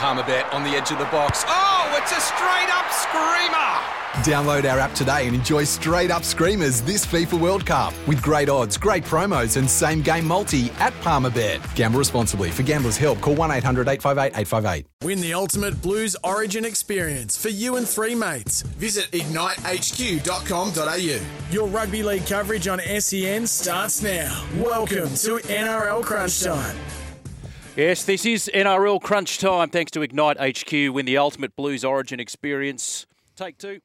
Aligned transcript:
Palmerbet 0.00 0.50
on 0.54 0.64
the 0.64 0.70
edge 0.70 0.90
of 0.90 0.98
the 0.98 1.04
box. 1.04 1.44
Oh, 1.46 1.94
it's 2.00 2.10
a 2.10 2.20
straight 2.22 2.70
up 2.74 2.90
screamer! 2.90 3.76
Download 4.24 4.64
our 4.72 4.78
app 4.78 4.94
today 4.94 5.26
and 5.26 5.36
enjoy 5.36 5.64
straight 5.64 6.10
up 6.10 6.24
screamers 6.24 6.80
this 6.80 7.04
FIFA 7.04 7.38
World 7.38 7.66
Cup 7.66 7.92
with 8.08 8.22
great 8.22 8.48
odds, 8.48 8.78
great 8.78 9.04
promos, 9.04 9.58
and 9.58 9.68
same 9.68 10.00
game 10.00 10.26
multi 10.26 10.70
at 10.78 10.94
Palmerbet. 11.02 11.60
Gamble 11.74 11.98
responsibly. 11.98 12.50
For 12.50 12.62
gamblers' 12.62 12.96
help, 12.96 13.20
call 13.20 13.34
1 13.34 13.50
800 13.50 13.88
858 13.88 14.40
858. 14.40 14.86
Win 15.04 15.20
the 15.20 15.34
ultimate 15.34 15.82
Blues 15.82 16.16
Origin 16.24 16.64
experience 16.64 17.36
for 17.36 17.50
you 17.50 17.76
and 17.76 17.86
three 17.86 18.14
mates. 18.14 18.62
Visit 18.62 19.10
ignitehq.com.au. 19.10 21.20
Your 21.50 21.68
rugby 21.68 22.02
league 22.02 22.26
coverage 22.26 22.68
on 22.68 22.80
SEN 23.00 23.46
starts 23.46 24.02
now. 24.02 24.46
Welcome 24.56 25.10
to 25.10 25.36
NRL 25.46 26.02
Crunch 26.02 26.42
Time. 26.42 26.76
Yes, 27.76 28.04
this 28.04 28.26
is 28.26 28.50
NRL 28.52 29.00
Crunch 29.00 29.38
Time. 29.38 29.70
Thanks 29.70 29.92
to 29.92 30.02
Ignite 30.02 30.38
HQ, 30.40 30.72
win 30.92 31.06
the 31.06 31.18
ultimate 31.18 31.54
Blues 31.54 31.84
Origin 31.84 32.18
experience. 32.18 33.06
Take 33.36 33.58
two. 33.58 33.78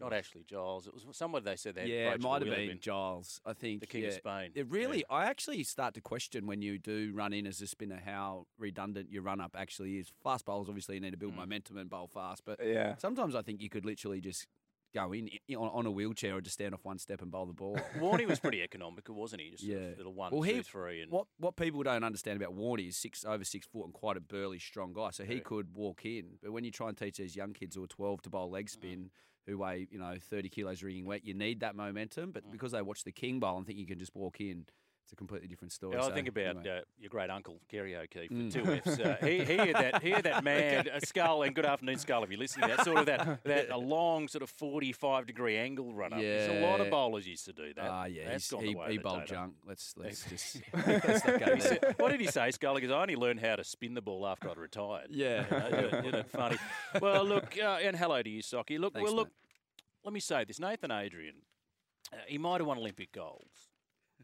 not 0.00 0.12
Ashley 0.12 0.44
Giles? 0.46 0.86
It 0.86 0.94
was 0.94 1.04
somebody 1.12 1.44
they 1.44 1.56
said 1.56 1.74
they 1.74 1.82
had 1.82 1.90
Oh, 1.90 1.92
yeah, 1.94 2.12
it 2.14 2.20
might 2.20 2.42
have 2.42 2.54
been 2.54 2.68
bin. 2.68 2.78
Giles. 2.80 3.40
I 3.44 3.52
think 3.52 3.80
The 3.80 3.86
King 3.86 4.02
yeah. 4.02 4.08
of 4.08 4.14
Spain. 4.14 4.50
It 4.54 4.66
really, 4.70 5.04
I 5.10 5.26
actually 5.26 5.62
start 5.64 5.94
to 5.94 6.00
question 6.00 6.46
when 6.46 6.62
you 6.62 6.78
do 6.78 7.12
run 7.14 7.32
in 7.32 7.46
as 7.46 7.60
a 7.60 7.66
spinner 7.66 8.00
how 8.04 8.46
redundant 8.58 9.10
your 9.10 9.22
run 9.22 9.40
up 9.40 9.54
actually 9.58 9.98
is. 9.98 10.12
Fast 10.22 10.44
bowls 10.44 10.68
obviously 10.68 10.94
you 10.96 11.00
need 11.00 11.12
to 11.12 11.16
build 11.16 11.32
Mm. 11.34 11.36
momentum 11.36 11.76
and 11.78 11.88
bowl 11.90 12.06
fast, 12.06 12.42
but 12.44 12.58
Yeah. 12.64 12.96
sometimes 12.96 13.34
I 13.34 13.42
think 13.42 13.60
you 13.62 13.68
could 13.68 13.84
literally 13.84 14.20
just 14.20 14.46
go 14.94 15.12
in 15.12 15.28
on, 15.56 15.68
on 15.68 15.86
a 15.86 15.90
wheelchair 15.90 16.36
or 16.36 16.40
just 16.40 16.54
stand 16.54 16.72
off 16.74 16.80
one 16.84 16.98
step 16.98 17.20
and 17.22 17.30
bowl 17.30 17.46
the 17.46 17.52
ball. 17.52 17.78
Warney 17.98 18.26
was 18.26 18.38
pretty 18.40 18.62
economical, 18.62 19.14
wasn't 19.14 19.42
he? 19.42 19.50
Just 19.50 19.62
Yeah. 19.64 19.76
of 19.76 19.98
little 19.98 20.14
one, 20.14 20.32
Well, 20.32 20.42
two, 20.42 20.56
he- 20.56 20.62
three, 20.62 21.02
and 21.02 21.10
What 21.12 21.26
what 21.38 21.56
people 21.56 21.82
don't 21.82 22.04
understand 22.04 22.40
about 22.40 22.56
Warney 22.56 22.88
is 22.88 22.96
six 22.96 23.24
over 23.24 23.44
six 23.44 23.66
foot 23.66 23.84
and 23.84 23.92
quite 23.92 24.16
a 24.16 24.20
burly, 24.20 24.58
strong 24.58 24.92
guy. 24.92 25.10
So 25.10 25.24
he 25.24 25.34
Yeah. 25.34 25.40
could 25.40 25.74
walk 25.74 26.04
in. 26.06 26.38
But 26.42 26.52
when 26.52 26.64
you 26.64 26.70
try 26.70 26.88
and 26.88 26.96
teach 26.96 27.18
these 27.18 27.36
young 27.36 27.52
kids 27.52 27.76
who 27.76 27.84
are 27.84 27.88
twelve 27.88 28.22
to 28.22 28.30
bowl 28.30 28.48
Mm. 28.48 28.52
leg 28.52 28.68
spin, 28.70 29.10
who 29.46 29.58
weigh 29.58 29.88
you 29.90 29.98
know 29.98 30.16
thirty 30.20 30.48
kilos 30.48 30.82
wringing 30.82 31.04
wet, 31.04 31.24
you 31.24 31.34
need 31.34 31.60
that 31.60 31.74
momentum. 31.76 32.30
Mm. 32.30 32.32
But 32.34 32.50
because 32.50 32.72
they 32.72 32.82
watch 32.82 33.04
the 33.04 33.12
King 33.12 33.40
bowl 33.40 33.56
and 33.58 33.66
think 33.66 33.78
you 33.78 33.86
can 33.86 33.98
just 33.98 34.14
walk 34.14 34.40
in, 34.40 34.66
it's 35.08 35.14
a 35.14 35.16
completely 35.16 35.48
different 35.48 35.72
story. 35.72 35.94
Yeah, 35.96 36.02
I 36.02 36.08
So, 36.08 36.14
think 36.14 36.28
about 36.28 36.56
anyway. 36.58 36.78
uh, 36.80 36.80
your 37.00 37.08
great 37.08 37.30
uncle 37.30 37.58
Kerry 37.70 37.96
O'Keeffe 37.96 38.30
Mm. 38.30 38.52
two 38.52 38.62
Fs. 38.62 39.00
Uh, 39.00 39.16
he, 39.22 39.42
he 39.42 39.56
had 39.56 39.74
that 39.74 40.02
he 40.02 40.10
had 40.10 40.24
that 40.24 40.44
man 40.52 40.86
uh, 40.86 41.00
skull 41.00 41.44
and 41.44 41.54
good 41.54 41.64
afternoon 41.64 41.96
skull 41.98 42.22
if 42.24 42.30
you're 42.30 42.38
listening. 42.38 42.68
That 42.68 42.84
sort 42.84 42.98
of 42.98 43.06
that 43.06 43.42
that 43.44 43.70
a 43.70 43.78
long 43.78 44.28
sort 44.28 44.42
of 44.42 44.50
45 44.50 45.26
degree 45.26 45.56
angle 45.56 45.94
run 45.94 46.12
up. 46.12 46.20
There's 46.20 46.62
a 46.62 46.66
lot 46.66 46.82
of 46.82 46.90
bowlers 46.90 47.26
used 47.26 47.46
to 47.46 47.54
do 47.54 47.72
that. 47.74 47.88
Ah, 47.90 48.04
yeah, 48.04 48.28
That's 48.28 48.50
gone 48.50 48.64
he, 48.64 48.72
the 48.74 48.78
way 48.78 48.90
he 48.92 48.98
bowled 48.98 49.24
junk. 49.26 49.54
Let's 49.66 49.94
let's 49.96 50.24
just 50.28 50.60
let's 50.74 51.22
said- 51.64 51.94
what 51.96 52.10
did 52.10 52.20
he 52.20 52.26
say, 52.26 52.50
Scully? 52.50 52.82
Because 52.82 52.94
I 52.94 53.00
only 53.00 53.16
learned 53.16 53.40
how 53.40 53.56
to 53.56 53.64
spin 53.64 53.94
the 53.94 54.02
ball 54.02 54.26
after 54.26 54.50
I'd 54.50 54.58
retired. 54.58 55.06
Yeah. 55.10 55.44
You 55.50 55.58
know, 55.58 55.66
isn't, 55.86 55.94
it, 55.94 56.06
isn't 56.08 56.30
funny? 56.30 56.56
Well, 57.00 57.24
look, 57.24 57.56
uh, 57.58 57.78
and 57.82 57.96
hello 57.96 58.20
to 58.22 58.28
you, 58.28 58.42
Socky. 58.42 58.78
Look, 58.78 58.92
Thanks, 58.92 59.06
well, 59.08 59.16
look. 59.16 59.28
mate. 59.28 59.34
Let 60.04 60.12
me 60.12 60.20
say 60.20 60.44
this: 60.44 60.60
Nathan 60.60 60.90
Adrian, 60.90 61.36
uh, 62.12 62.16
he 62.26 62.38
might 62.38 62.60
have 62.60 62.66
won 62.66 62.78
Olympic 62.78 63.12
golds, 63.12 63.70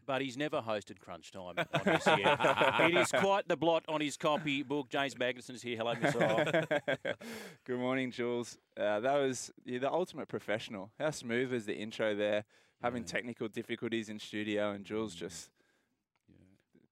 but 0.05 0.21
he's 0.21 0.37
never 0.37 0.61
hosted 0.61 0.99
Crunch 0.99 1.31
Time 1.31 1.55
on 1.57 1.99
SEN. 2.01 2.19
it 2.19 2.95
is 2.97 3.11
quite 3.11 3.47
the 3.47 3.55
blot 3.57 3.83
on 3.87 4.01
his 4.01 4.17
copy 4.17 4.63
book. 4.63 4.89
James 4.89 5.15
Magnuson 5.15 5.51
is 5.55 5.61
here. 5.61 5.77
Hello, 5.77 5.95
Mr. 5.95 6.97
Good 7.65 7.79
morning, 7.79 8.11
Jules. 8.11 8.57
Uh, 8.79 8.99
that 8.99 9.15
was 9.15 9.51
you're 9.65 9.79
the 9.79 9.91
ultimate 9.91 10.27
professional. 10.27 10.91
How 10.99 11.11
smooth 11.11 11.51
was 11.51 11.65
the 11.65 11.75
intro 11.75 12.15
there? 12.15 12.45
Having 12.81 13.03
Yeah. 13.03 13.07
technical 13.07 13.47
difficulties 13.47 14.09
in 14.09 14.19
studio, 14.19 14.71
and 14.71 14.85
Jules 14.85 15.15
just 15.15 15.49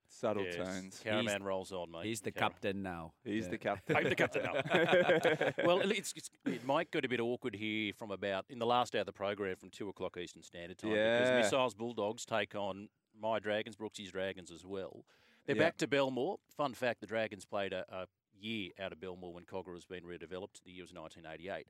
subtle 0.08 0.44
Yes, 0.44 0.56
tones. 0.56 1.00
Caravan 1.04 1.44
rolls 1.44 1.72
on, 1.72 1.92
mate. 1.92 2.06
He's 2.06 2.22
the 2.22 2.32
Cara- 2.32 2.52
captain 2.52 2.84
now. 2.84 3.14
He's 3.24 3.46
Yeah. 3.46 3.50
the 3.52 3.58
captain. 3.58 3.96
I'm 3.98 4.04
the 4.06 4.16
captain 4.16 4.44
now. 4.44 5.54
well, 5.66 5.80
it's, 5.92 6.14
it's, 6.16 6.30
it 6.46 6.64
might 6.66 6.92
get 6.92 7.04
a 7.04 7.10
bit 7.10 7.20
awkward 7.20 7.56
here 7.56 7.94
from 7.98 8.12
about 8.12 8.46
in 8.50 8.60
the 8.60 8.66
last 8.66 8.96
hour 8.96 9.02
of 9.02 9.06
the 9.08 9.12
program 9.12 9.56
from 9.58 9.70
two 9.70 9.90
o'clock 9.90 10.16
Eastern 10.18 10.44
Standard 10.44 10.78
Time 10.78 10.92
Yeah. 10.92 11.20
because 11.20 11.46
Missiles 11.46 11.74
Bulldogs 11.74 12.26
take 12.26 12.56
on 12.56 12.90
my 13.24 13.40
Dragons, 13.40 13.76
Brooksy's 13.76 14.12
Dragons 14.12 14.52
as 14.52 14.64
well. 14.66 15.06
They're 15.46 15.56
Yeah. 15.56 15.64
back 15.64 15.78
to 15.78 15.88
Belmore. 15.88 16.38
Fun 16.56 16.74
fact: 16.74 17.02
the 17.02 17.08
Dragons 17.08 17.46
played 17.46 17.74
a, 17.74 17.86
a 17.90 18.08
year 18.40 18.72
out 18.80 18.92
of 18.92 19.00
Belmore 19.00 19.34
when 19.34 19.46
Kogarah 19.46 19.74
has 19.76 19.86
been 19.86 20.04
redeveloped. 20.04 20.62
The 20.66 20.72
year 20.72 20.84
was 20.84 20.94
1988. 20.94 21.66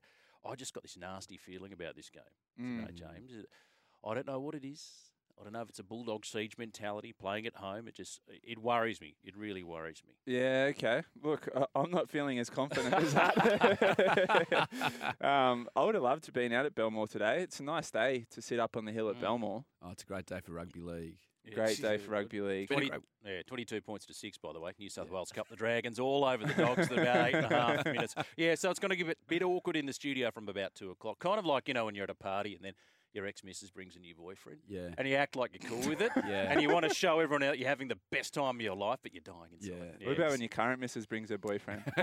I 0.46 0.54
just 0.56 0.74
got 0.74 0.82
this 0.82 0.96
nasty 0.98 1.36
feeling 1.38 1.72
about 1.72 1.96
this 1.96 2.10
game 2.10 2.22
today, 2.58 2.92
Mm. 2.92 2.94
James. 2.94 3.46
I 4.04 4.12
don't 4.14 4.26
know 4.26 4.40
what 4.40 4.54
it 4.54 4.64
is. 4.66 5.10
I 5.40 5.42
don't 5.42 5.52
know 5.52 5.62
if 5.62 5.68
it's 5.70 5.80
a 5.80 5.82
bulldog 5.84 6.24
siege 6.24 6.56
mentality 6.58 7.12
playing 7.12 7.44
at 7.46 7.56
home. 7.56 7.88
It 7.88 7.94
just 7.96 8.20
it 8.28 8.58
worries 8.58 9.00
me. 9.00 9.16
It 9.24 9.36
really 9.36 9.64
worries 9.64 10.02
me. 10.06 10.14
Yeah, 10.26 10.66
okay. 10.70 11.02
Look, 11.22 11.48
I- 11.56 11.66
I'm 11.74 11.90
not 11.90 12.08
feeling 12.08 12.38
as 12.38 12.48
confident 12.50 12.94
as 12.94 13.14
that. 13.14 14.68
um, 15.20 15.68
I 15.74 15.82
would 15.84 15.94
have 15.96 16.04
loved 16.04 16.24
to 16.24 16.28
have 16.28 16.34
been 16.34 16.52
out 16.52 16.66
at 16.66 16.74
Belmore 16.76 17.08
today. 17.08 17.40
It's 17.42 17.58
a 17.58 17.64
nice 17.64 17.90
day 17.90 18.26
to 18.30 18.42
sit 18.42 18.60
up 18.60 18.76
on 18.76 18.84
the 18.84 18.92
hill 18.92 19.08
at 19.08 19.16
Mm. 19.16 19.20
Belmore. 19.22 19.64
Oh, 19.82 19.90
it's 19.90 20.02
a 20.04 20.06
great 20.06 20.26
day 20.26 20.40
for 20.40 20.52
rugby 20.52 20.80
league. 20.80 21.18
Great 21.52 21.80
day 21.80 21.98
for 21.98 22.12
rugby 22.12 22.40
league. 22.40 22.68
20, 22.68 22.90
yeah, 23.24 23.42
22 23.46 23.80
points 23.80 24.06
to 24.06 24.14
six, 24.14 24.38
by 24.38 24.52
the 24.52 24.60
way. 24.60 24.72
New 24.78 24.88
South 24.88 25.10
Wales 25.10 25.30
Cup. 25.30 25.48
The 25.48 25.56
Dragons 25.56 25.98
all 25.98 26.24
over 26.24 26.44
the 26.44 26.54
Dogs 26.54 26.88
for 26.88 27.00
about 27.00 27.28
eight 27.28 27.34
and 27.34 27.46
a 27.46 27.48
half 27.48 27.84
minutes. 27.84 28.14
Yeah, 28.36 28.54
so 28.54 28.70
it's 28.70 28.80
going 28.80 28.90
to 28.90 28.96
give 28.96 29.08
it 29.08 29.18
a 29.22 29.28
bit 29.28 29.42
awkward 29.42 29.76
in 29.76 29.86
the 29.86 29.92
studio 29.92 30.30
from 30.30 30.48
about 30.48 30.74
two 30.74 30.90
o'clock. 30.90 31.18
Kind 31.18 31.38
of 31.38 31.44
like, 31.44 31.68
you 31.68 31.74
know, 31.74 31.84
when 31.84 31.94
you're 31.94 32.04
at 32.04 32.10
a 32.10 32.14
party 32.14 32.54
and 32.54 32.64
then 32.64 32.72
your 33.14 33.26
ex-missus 33.26 33.70
brings 33.70 33.94
a 33.96 34.00
new 34.00 34.14
boyfriend. 34.14 34.58
Yeah. 34.68 34.88
And 34.98 35.08
you 35.08 35.14
act 35.14 35.36
like 35.36 35.52
you're 35.52 35.70
cool 35.70 35.88
with 35.88 36.00
it. 36.00 36.10
Yeah. 36.26 36.50
And 36.50 36.62
you 36.62 36.70
want 36.70 36.88
to 36.88 36.94
show 36.94 37.20
everyone 37.20 37.42
out 37.42 37.58
you're 37.58 37.68
having 37.68 37.86
the 37.88 37.98
best 38.10 38.32
time 38.34 38.56
of 38.56 38.60
your 38.62 38.74
life, 38.74 38.98
but 39.02 39.12
you're 39.12 39.22
dying 39.22 39.52
inside. 39.52 39.96
Yeah. 40.00 40.06
What 40.08 40.16
about 40.16 40.30
when 40.30 40.40
your 40.40 40.48
current 40.48 40.80
missus 40.80 41.04
brings 41.06 41.28
her 41.30 41.38
boyfriend? 41.38 41.82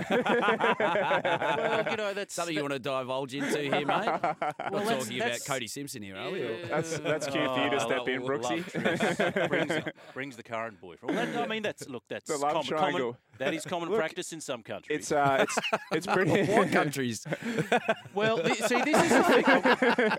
Well, 0.82 1.84
you 1.90 1.96
know, 1.96 2.14
that's... 2.14 2.34
Something 2.34 2.54
you 2.56 2.62
want 2.62 2.72
to 2.72 2.78
divulge 2.78 3.34
into 3.34 3.58
here, 3.58 3.70
mate? 3.70 3.86
We're 3.86 4.00
that's- 4.08 5.04
talking 5.04 5.20
about 5.20 5.38
Cody 5.46 5.66
Simpson 5.66 6.02
here, 6.02 6.16
are 6.16 6.30
we? 6.30 6.42
or- 6.42 6.62
That's- 6.66 6.98
that's 7.00 7.26
cue 7.26 7.46
for 7.46 7.64
you 7.64 7.70
to 7.70 7.76
oh, 7.76 7.86
step 7.86 8.08
in, 8.08 8.22
love 8.22 8.30
Brooksy. 8.30 9.48
brings, 9.48 9.68
the, 9.68 9.92
brings 10.14 10.36
the 10.36 10.42
current 10.42 10.80
boyfriend. 10.80 11.14
Well, 11.16 11.26
that, 11.26 11.36
I 11.42 11.46
mean, 11.46 11.62
that's 11.62 11.88
look, 11.88 12.04
that's 12.08 12.28
The 12.30 12.38
love 12.38 12.52
common, 12.52 12.66
triangle. 12.66 13.00
common. 13.00 13.16
That 13.44 13.54
is 13.54 13.64
common 13.64 13.88
Look, 13.88 13.98
practice 13.98 14.32
in 14.32 14.40
some 14.40 14.62
countries. 14.62 14.98
It's 14.98 15.12
uh, 15.12 15.38
it's 15.46 15.58
it's 15.92 16.06
pretty. 16.06 16.44
what 16.52 16.70
countries? 16.70 17.26
Well, 18.14 18.38
th- 18.38 18.58
see, 18.64 18.80
this 18.82 19.02
is 19.02 19.08
the 19.10 19.22
thing. 19.22 20.10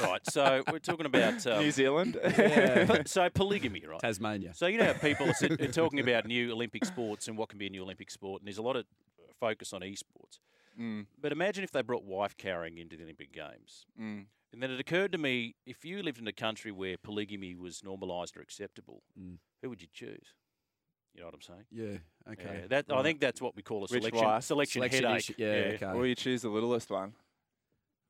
right, 0.02 0.20
so 0.28 0.62
we're 0.70 0.78
talking 0.80 1.06
about 1.06 1.46
um, 1.46 1.60
New 1.60 1.70
Zealand. 1.70 2.18
po- 2.22 3.02
so 3.06 3.28
polygamy, 3.30 3.82
right? 3.86 4.00
Tasmania. 4.00 4.52
So 4.54 4.66
you 4.66 4.78
know 4.78 4.86
how 4.86 4.92
people 4.94 5.28
are, 5.30 5.34
sit, 5.34 5.60
are 5.60 5.70
talking 5.72 6.00
about 6.00 6.26
new 6.26 6.52
Olympic 6.52 6.84
sports 6.84 7.28
and 7.28 7.38
what 7.38 7.48
can 7.48 7.58
be 7.58 7.66
a 7.66 7.70
new 7.70 7.82
Olympic 7.82 8.10
sport, 8.10 8.40
and 8.42 8.46
there's 8.48 8.58
a 8.58 8.62
lot 8.62 8.76
of 8.76 8.84
focus 9.38 9.72
on 9.72 9.82
esports. 9.82 10.40
Mm, 10.80 11.06
But 11.20 11.32
imagine 11.32 11.64
if 11.64 11.70
they 11.70 11.82
brought 11.82 12.04
wife 12.04 12.36
carrying 12.36 12.78
into 12.78 12.96
the 12.96 13.02
Olympic 13.04 13.32
Games. 13.32 13.86
mm. 14.00 14.26
And 14.50 14.62
then 14.62 14.70
it 14.70 14.80
occurred 14.80 15.12
to 15.12 15.18
me, 15.18 15.56
if 15.66 15.84
you 15.84 16.02
lived 16.02 16.18
in 16.18 16.26
a 16.26 16.32
country 16.32 16.72
where 16.72 16.96
polygamy 16.96 17.54
was 17.54 17.82
normalised 17.84 18.34
or 18.36 18.40
acceptable, 18.40 19.02
Mm. 19.20 19.36
who 19.62 19.68
would 19.68 19.82
you 19.82 19.88
choose? 19.92 20.34
You 21.18 21.24
know 21.24 21.30
what 21.30 21.34
I'm 21.34 21.42
saying? 21.42 21.64
Yeah. 21.72 22.32
Okay. 22.32 22.60
Yeah, 22.60 22.66
that 22.68 22.84
I 22.96 23.02
think 23.02 23.18
that's 23.18 23.40
what 23.42 23.56
we 23.56 23.62
call 23.62 23.84
a 23.84 23.88
selection 23.88 24.24
wife? 24.24 24.44
selection, 24.44 24.80
Selection 24.80 25.04
headache. 25.04 25.18
issue, 25.18 25.34
yeah, 25.36 25.46
okay. 25.74 25.86
Or 25.98 26.06
you 26.06 26.14
choose 26.14 26.42
the 26.42 26.48
littlest 26.48 26.88
one. 26.90 27.12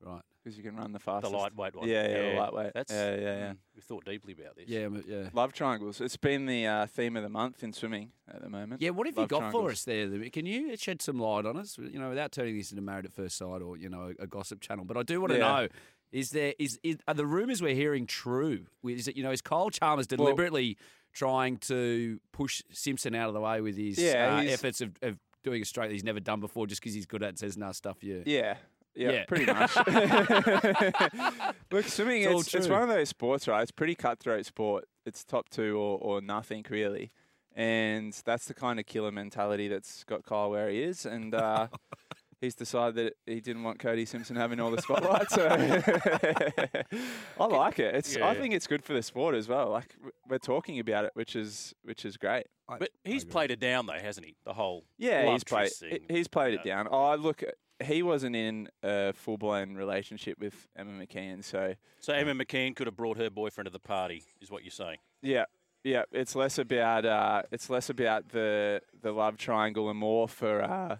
Right. 0.01 0.21
because 0.43 0.55
you 0.57 0.63
can 0.63 0.75
run 0.77 0.91
the 0.93 0.99
fastest. 0.99 1.31
The 1.31 1.37
fastest. 1.37 1.57
lightweight 1.57 1.75
one. 1.75 1.89
Yeah, 1.89 2.07
yeah, 2.07 2.31
the 2.33 2.39
lightweight. 2.39 2.71
That's, 2.75 2.93
yeah, 2.93 3.15
yeah, 3.15 3.21
yeah. 3.21 3.49
mm, 3.49 3.57
we 3.75 3.81
thought 3.81 4.05
deeply 4.05 4.33
about 4.39 4.55
this. 4.55 4.65
Yeah, 4.67 4.87
yeah. 5.07 5.29
Love 5.33 5.53
triangles. 5.53 5.99
It's 5.99 6.17
been 6.17 6.45
the 6.45 6.67
uh, 6.67 6.85
theme 6.85 7.17
of 7.17 7.23
the 7.23 7.29
month 7.29 7.63
in 7.63 7.73
swimming 7.73 8.11
at 8.31 8.41
the 8.43 8.49
moment. 8.49 8.79
Yeah, 8.81 8.91
what 8.91 9.07
have 9.07 9.15
you 9.15 9.21
Love 9.21 9.29
got 9.29 9.51
for 9.51 9.71
us 9.71 9.83
there? 9.85 10.07
Can 10.29 10.45
you 10.45 10.77
shed 10.77 11.01
some 11.01 11.17
light 11.17 11.45
on 11.47 11.57
us? 11.57 11.77
You 11.79 11.97
know, 11.99 12.09
without 12.09 12.31
turning 12.31 12.55
this 12.57 12.71
into 12.71 12.83
Married 12.83 13.05
at 13.05 13.11
First 13.11 13.37
Sight 13.37 13.61
or 13.63 13.75
you 13.75 13.89
know 13.89 14.13
a, 14.19 14.23
a 14.23 14.27
gossip 14.27 14.61
channel. 14.61 14.85
But 14.85 14.97
I 14.97 15.03
do 15.03 15.19
want 15.19 15.33
to 15.33 15.39
Yeah. 15.39 15.61
know: 15.61 15.67
is 16.11 16.29
there 16.29 16.53
is, 16.59 16.79
is 16.83 16.97
are 17.07 17.13
the 17.15 17.25
rumours 17.25 17.61
we're 17.61 17.75
hearing 17.75 18.05
true? 18.05 18.67
Is 18.85 19.07
it 19.07 19.17
you 19.17 19.23
know 19.23 19.31
is 19.31 19.41
Kyle 19.41 19.69
Chalmers 19.71 20.07
Well- 20.09 20.17
deliberately 20.27 20.77
trying 21.13 21.57
to 21.57 22.19
push 22.31 22.61
Simpson 22.71 23.15
out 23.15 23.27
of 23.29 23.33
the 23.33 23.41
way 23.41 23.61
with 23.61 23.77
his 23.77 23.97
Yeah, 23.97 24.37
uh, 24.37 24.41
efforts 24.43 24.81
of, 24.81 24.91
of 25.01 25.17
doing 25.43 25.61
a 25.61 25.65
straight 25.65 25.87
that 25.87 25.93
he's 25.93 26.03
never 26.03 26.19
done 26.19 26.39
before, 26.39 26.67
just 26.67 26.81
because 26.81 26.93
he's 26.93 27.05
good 27.05 27.23
at 27.23 27.29
it, 27.29 27.39
says 27.39 27.57
nah 27.57 27.71
stuff 27.71 28.03
you. 28.03 28.23
Yeah. 28.25 28.57
Yeah, 28.95 29.11
Yeah. 29.11 29.25
pretty 29.25 29.45
much. 29.53 29.75
Look, 31.71 31.85
swimming, 31.85 32.23
It's 32.23 32.41
it's, 32.47 32.53
it's 32.55 32.67
one 32.67 32.81
of 32.83 32.89
those 32.89 33.09
sports, 33.09 33.47
right? 33.47 33.61
It's 33.61 33.71
pretty 33.71 33.95
cutthroat 33.95 34.45
sport. 34.45 34.85
It's 35.05 35.23
top 35.23 35.49
two 35.49 35.77
or, 35.77 35.97
or 35.99 36.21
nothing, 36.21 36.65
really. 36.69 37.11
And 37.55 38.13
that's 38.25 38.45
the 38.45 38.53
kind 38.53 38.79
of 38.79 38.85
killer 38.85 39.11
mentality 39.11 39.67
that's 39.67 40.03
got 40.03 40.23
Kyle 40.25 40.49
where 40.49 40.69
he 40.69 40.81
is. 40.83 41.05
And 41.05 41.33
uh, 41.35 41.67
he's 42.41 42.55
decided 42.55 42.95
that 42.95 43.13
he 43.25 43.41
didn't 43.41 43.63
want 43.63 43.79
Cody 43.79 44.05
Simpson 44.05 44.35
having 44.35 44.59
all 44.59 44.71
the 44.71 44.81
spotlight. 44.81 45.29
So 45.31 45.47
I 47.39 47.45
like 47.45 47.79
it. 47.79 47.95
It's 47.95 48.15
I 48.15 48.19
Yeah. 48.19 48.33
think 48.35 48.53
it's 48.53 48.67
good 48.67 48.83
for 48.83 48.93
the 48.93 49.03
sport 49.03 49.35
as 49.35 49.47
well. 49.47 49.69
Like 49.69 49.95
we're 50.27 50.37
talking 50.37 50.79
about 50.79 51.05
it, 51.05 51.11
which 51.13 51.35
is 51.35 51.73
which 51.83 52.05
is 52.05 52.17
great. 52.17 52.47
But 52.67 52.89
he's 53.03 53.25
played 53.25 53.51
it 53.51 53.59
down 53.59 53.85
though, 53.87 53.93
hasn't 53.93 54.25
he? 54.25 54.35
The 54.45 54.53
whole 54.53 54.85
Yeah, 54.97 55.31
he's 55.31 55.43
played. 55.43 55.71
thing, 55.71 55.99
He's 56.09 56.27
played 56.27 56.53
you 56.53 56.59
it 56.59 56.65
know. 56.65 56.71
down. 56.83 56.87
Oh, 56.91 57.15
look, 57.15 57.43
he 57.83 58.03
wasn't 58.03 58.35
in 58.35 58.69
a 58.83 59.13
full 59.13 59.37
blown 59.37 59.75
relationship 59.75 60.37
with 60.39 60.67
Emma 60.75 60.91
McKeon, 61.03 61.43
so 61.43 61.73
So 61.99 62.13
Emma 62.13 62.33
McKeon 62.35 62.75
could 62.75 62.87
have 62.87 62.95
brought 62.95 63.17
her 63.17 63.29
boyfriend 63.29 63.65
to 63.65 63.71
the 63.71 63.79
party, 63.79 64.23
is 64.41 64.51
what 64.51 64.63
you're 64.63 64.71
saying. 64.71 64.97
yeah, 65.21 65.45
yeah. 65.83 66.03
It's 66.11 66.35
less 66.35 66.57
about 66.59 67.05
uh, 67.05 67.43
it's 67.51 67.69
less 67.69 67.89
about 67.89 68.29
the 68.29 68.81
the 69.01 69.11
love 69.11 69.37
triangle 69.37 69.89
and 69.89 69.97
more 69.97 70.27
for 70.27 70.61
uh, 70.61 70.97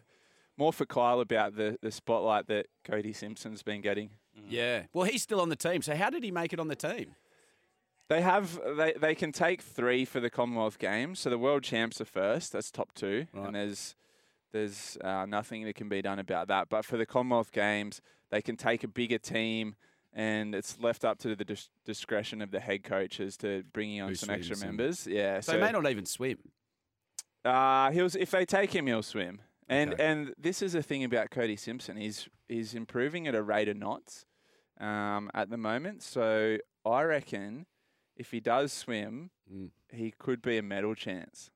more 0.60 0.72
for 0.74 0.86
Kyle 0.86 1.20
about 1.22 1.56
the 1.56 1.78
the 1.82 1.92
spotlight 1.92 2.46
that 2.48 2.68
Cody 2.84 3.14
Simpson's 3.14 3.64
been 3.64 3.82
getting. 3.82 4.12
Yeah. 4.48 4.84
Well, 4.94 5.06
he's 5.06 5.24
still 5.24 5.42
on 5.42 5.50
the 5.50 5.56
team. 5.56 5.82
So 5.82 5.96
how 5.96 6.10
did 6.12 6.24
he 6.24 6.32
make 6.32 6.54
it 6.54 6.60
on 6.60 6.68
the 6.68 6.76
team? 6.76 7.16
They 8.10 8.22
have 8.22 8.60
they 8.78 8.94
they 9.00 9.16
can 9.16 9.32
take 9.32 9.62
three 9.62 10.04
for 10.06 10.20
the 10.20 10.30
Commonwealth 10.30 10.78
Games. 10.80 11.20
So 11.20 11.30
the 11.30 11.38
world 11.38 11.64
champs 11.64 12.02
are 12.02 12.06
first. 12.06 12.52
That's 12.52 12.70
top 12.72 12.94
two, 12.94 13.28
Right. 13.34 13.48
and 13.48 13.56
there's 13.56 13.96
there's 14.52 14.98
uh, 15.04 15.26
nothing 15.28 15.64
that 15.66 15.76
can 15.76 15.90
be 15.90 16.02
done 16.02 16.20
about 16.20 16.48
that. 16.48 16.70
But 16.70 16.84
for 16.86 16.98
the 16.98 17.06
Commonwealth 17.06 17.52
Games, 17.52 18.02
they 18.32 18.42
can 18.42 18.56
take 18.58 18.84
a 18.84 18.88
bigger 18.88 19.20
team, 19.20 19.76
and 20.12 20.56
it's 20.56 20.80
left 20.80 21.06
up 21.06 21.20
to 21.20 21.36
the 21.36 21.46
dis- 21.46 21.70
discretion 21.86 22.42
of 22.42 22.50
the 22.50 22.60
head 22.60 22.84
coaches 22.84 23.38
to 23.38 23.64
bringing 23.74 24.02
on 24.02 24.10
Who 24.10 24.16
some 24.16 24.32
extra 24.32 24.58
members. 24.58 25.06
Yeah, 25.06 25.40
So, 25.42 25.54
he 25.54 25.60
may 25.60 25.72
not 25.72 25.88
even 25.88 26.06
swim. 26.08 26.40
uh, 27.46 27.92
he'll 27.92 28.10
if 28.18 28.32
they 28.32 28.44
take 28.46 28.74
him, 28.74 28.88
he'll 28.88 29.04
swim. 29.04 29.42
And 29.70 29.94
Okay. 29.94 30.04
and 30.06 30.34
this 30.38 30.62
is 30.62 30.74
the 30.74 30.82
thing 30.84 31.04
about 31.04 31.30
Cody 31.30 31.56
Simpson. 31.56 31.96
He's 31.98 32.28
he's 32.48 32.74
improving 32.74 33.28
at 33.28 33.36
a 33.36 33.44
rate 33.44 33.70
of 33.70 33.78
knots 33.78 34.26
um, 34.80 35.30
at 35.34 35.50
the 35.50 35.58
moment. 35.58 36.02
So 36.02 36.58
I 36.86 37.04
reckon 37.04 37.66
if 38.16 38.32
he 38.32 38.40
does 38.40 38.74
swim, 38.74 39.30
Mm. 39.52 39.72
he 39.92 40.12
could 40.12 40.42
be 40.42 40.58
a 40.58 40.62
medal 40.64 40.94
chance. 40.96 41.50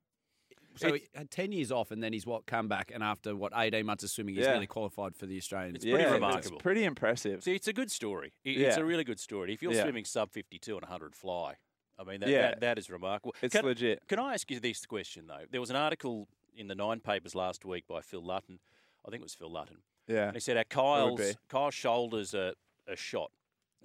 So 0.76 0.88
It's- 0.88 1.02
he 1.14 1.18
had 1.18 1.30
ten 1.30 1.52
years 1.52 1.72
off, 1.72 1.92
and 1.92 2.02
then 2.02 2.14
he's 2.14 2.26
what 2.26 2.46
come 2.48 2.68
back, 2.68 2.90
and 2.92 3.04
after 3.04 3.36
what 3.36 3.52
eighteen 3.56 3.86
months 3.86 4.04
of 4.04 4.10
swimming, 4.10 4.36
he's 4.36 4.46
Yeah. 4.46 4.52
nearly 4.54 4.66
qualified 4.68 5.16
for 5.16 5.26
the 5.28 5.38
Australian. 5.38 5.76
It's 5.76 5.86
pretty 5.86 6.04
remarkable. 6.10 6.56
It's 6.58 6.64
pretty 6.64 6.84
impressive. 6.84 7.44
See, 7.44 7.54
it's 7.54 7.68
a 7.68 7.74
good 7.74 7.92
story. 7.92 8.34
I- 8.46 8.50
It's 8.50 8.78
Yeah. 8.78 8.82
a 8.82 8.86
really 8.86 9.04
good 9.04 9.20
story. 9.20 9.54
If 9.54 9.62
you're 9.62 9.74
Yeah. 9.74 9.84
swimming 9.84 10.06
sub 10.06 10.32
52 10.32 10.76
and 10.76 10.84
100 10.84 11.16
fly, 11.16 11.58
I 12.00 12.04
mean, 12.04 12.20
that, 12.22 12.30
Yeah. 12.30 12.42
that, 12.42 12.60
that 12.62 12.78
is 12.80 12.90
remarkable. 12.90 13.36
It's 13.44 13.54
can, 13.56 13.66
legit. 13.66 14.08
can 14.08 14.18
I 14.18 14.34
ask 14.34 14.50
you 14.50 14.60
this 14.60 14.86
question, 14.88 15.28
though? 15.28 15.46
There 15.52 15.62
was 15.62 15.70
an 15.70 15.76
article 15.76 16.28
in 16.56 16.68
the 16.68 16.76
Nine 16.76 17.00
Papers 17.00 17.36
last 17.36 17.66
week 17.66 17.86
by 17.88 18.02
Phil 18.02 18.24
Lutton. 18.24 18.60
I 19.06 19.10
think 19.10 19.22
it 19.22 19.26
was 19.26 19.34
Phil 19.34 19.52
Lutton. 19.52 19.78
Yeah. 20.08 20.28
And 20.28 20.36
he 20.36 20.40
said 20.40 20.58
our 20.58 20.64
Kyle's, 20.64 21.36
shoulders 21.74 22.34
are, 22.34 22.54
are 22.90 22.96
shot. 22.96 23.32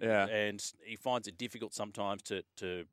Yeah. 0.00 0.26
And 0.26 0.62
he 0.84 0.96
finds 0.96 1.26
it 1.28 1.36
difficult 1.38 1.74
sometimes 1.74 2.22
to, 2.24 2.42
to 2.58 2.84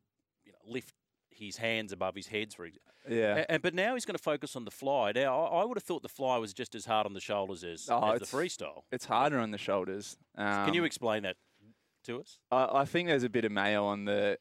you 0.43 0.51
know, 0.51 0.57
lift 0.71 0.93
his 1.29 1.57
hands 1.57 1.91
above 1.91 2.15
his 2.15 2.27
head, 2.27 2.53
for 2.53 2.65
example. 2.65 2.91
Yeah. 3.07 3.45
And, 3.49 3.61
but 3.61 3.73
now 3.73 3.93
he's 3.93 4.05
going 4.05 4.17
to 4.17 4.23
focus 4.23 4.55
on 4.55 4.65
the 4.65 4.71
fly. 4.71 5.11
Now, 5.11 5.43
I, 5.43 5.61
I 5.61 5.65
would 5.65 5.77
have 5.77 5.83
thought 5.83 6.01
the 6.01 6.09
fly 6.09 6.37
was 6.37 6.53
just 6.53 6.73
as 6.73 6.85
hard 6.85 7.05
on 7.05 7.13
the 7.13 7.19
shoulders 7.19 7.63
as, 7.63 7.87
Oh, 7.89 8.11
as 8.11 8.21
the 8.21 8.25
freestyle. 8.25 8.83
It's 8.91 9.05
harder 9.05 9.39
on 9.39 9.51
the 9.51 9.57
shoulders. 9.57 10.17
Um, 10.35 10.65
Can 10.65 10.73
you 10.73 10.83
explain 10.83 11.23
that 11.23 11.35
to 12.05 12.19
us? 12.19 12.39
I, 12.51 12.79
I 12.79 12.85
think 12.85 13.09
there's 13.09 13.23
a 13.23 13.29
bit 13.29 13.45
of 13.45 13.51
mayo 13.51 13.85
on 13.85 14.05
the 14.05 14.39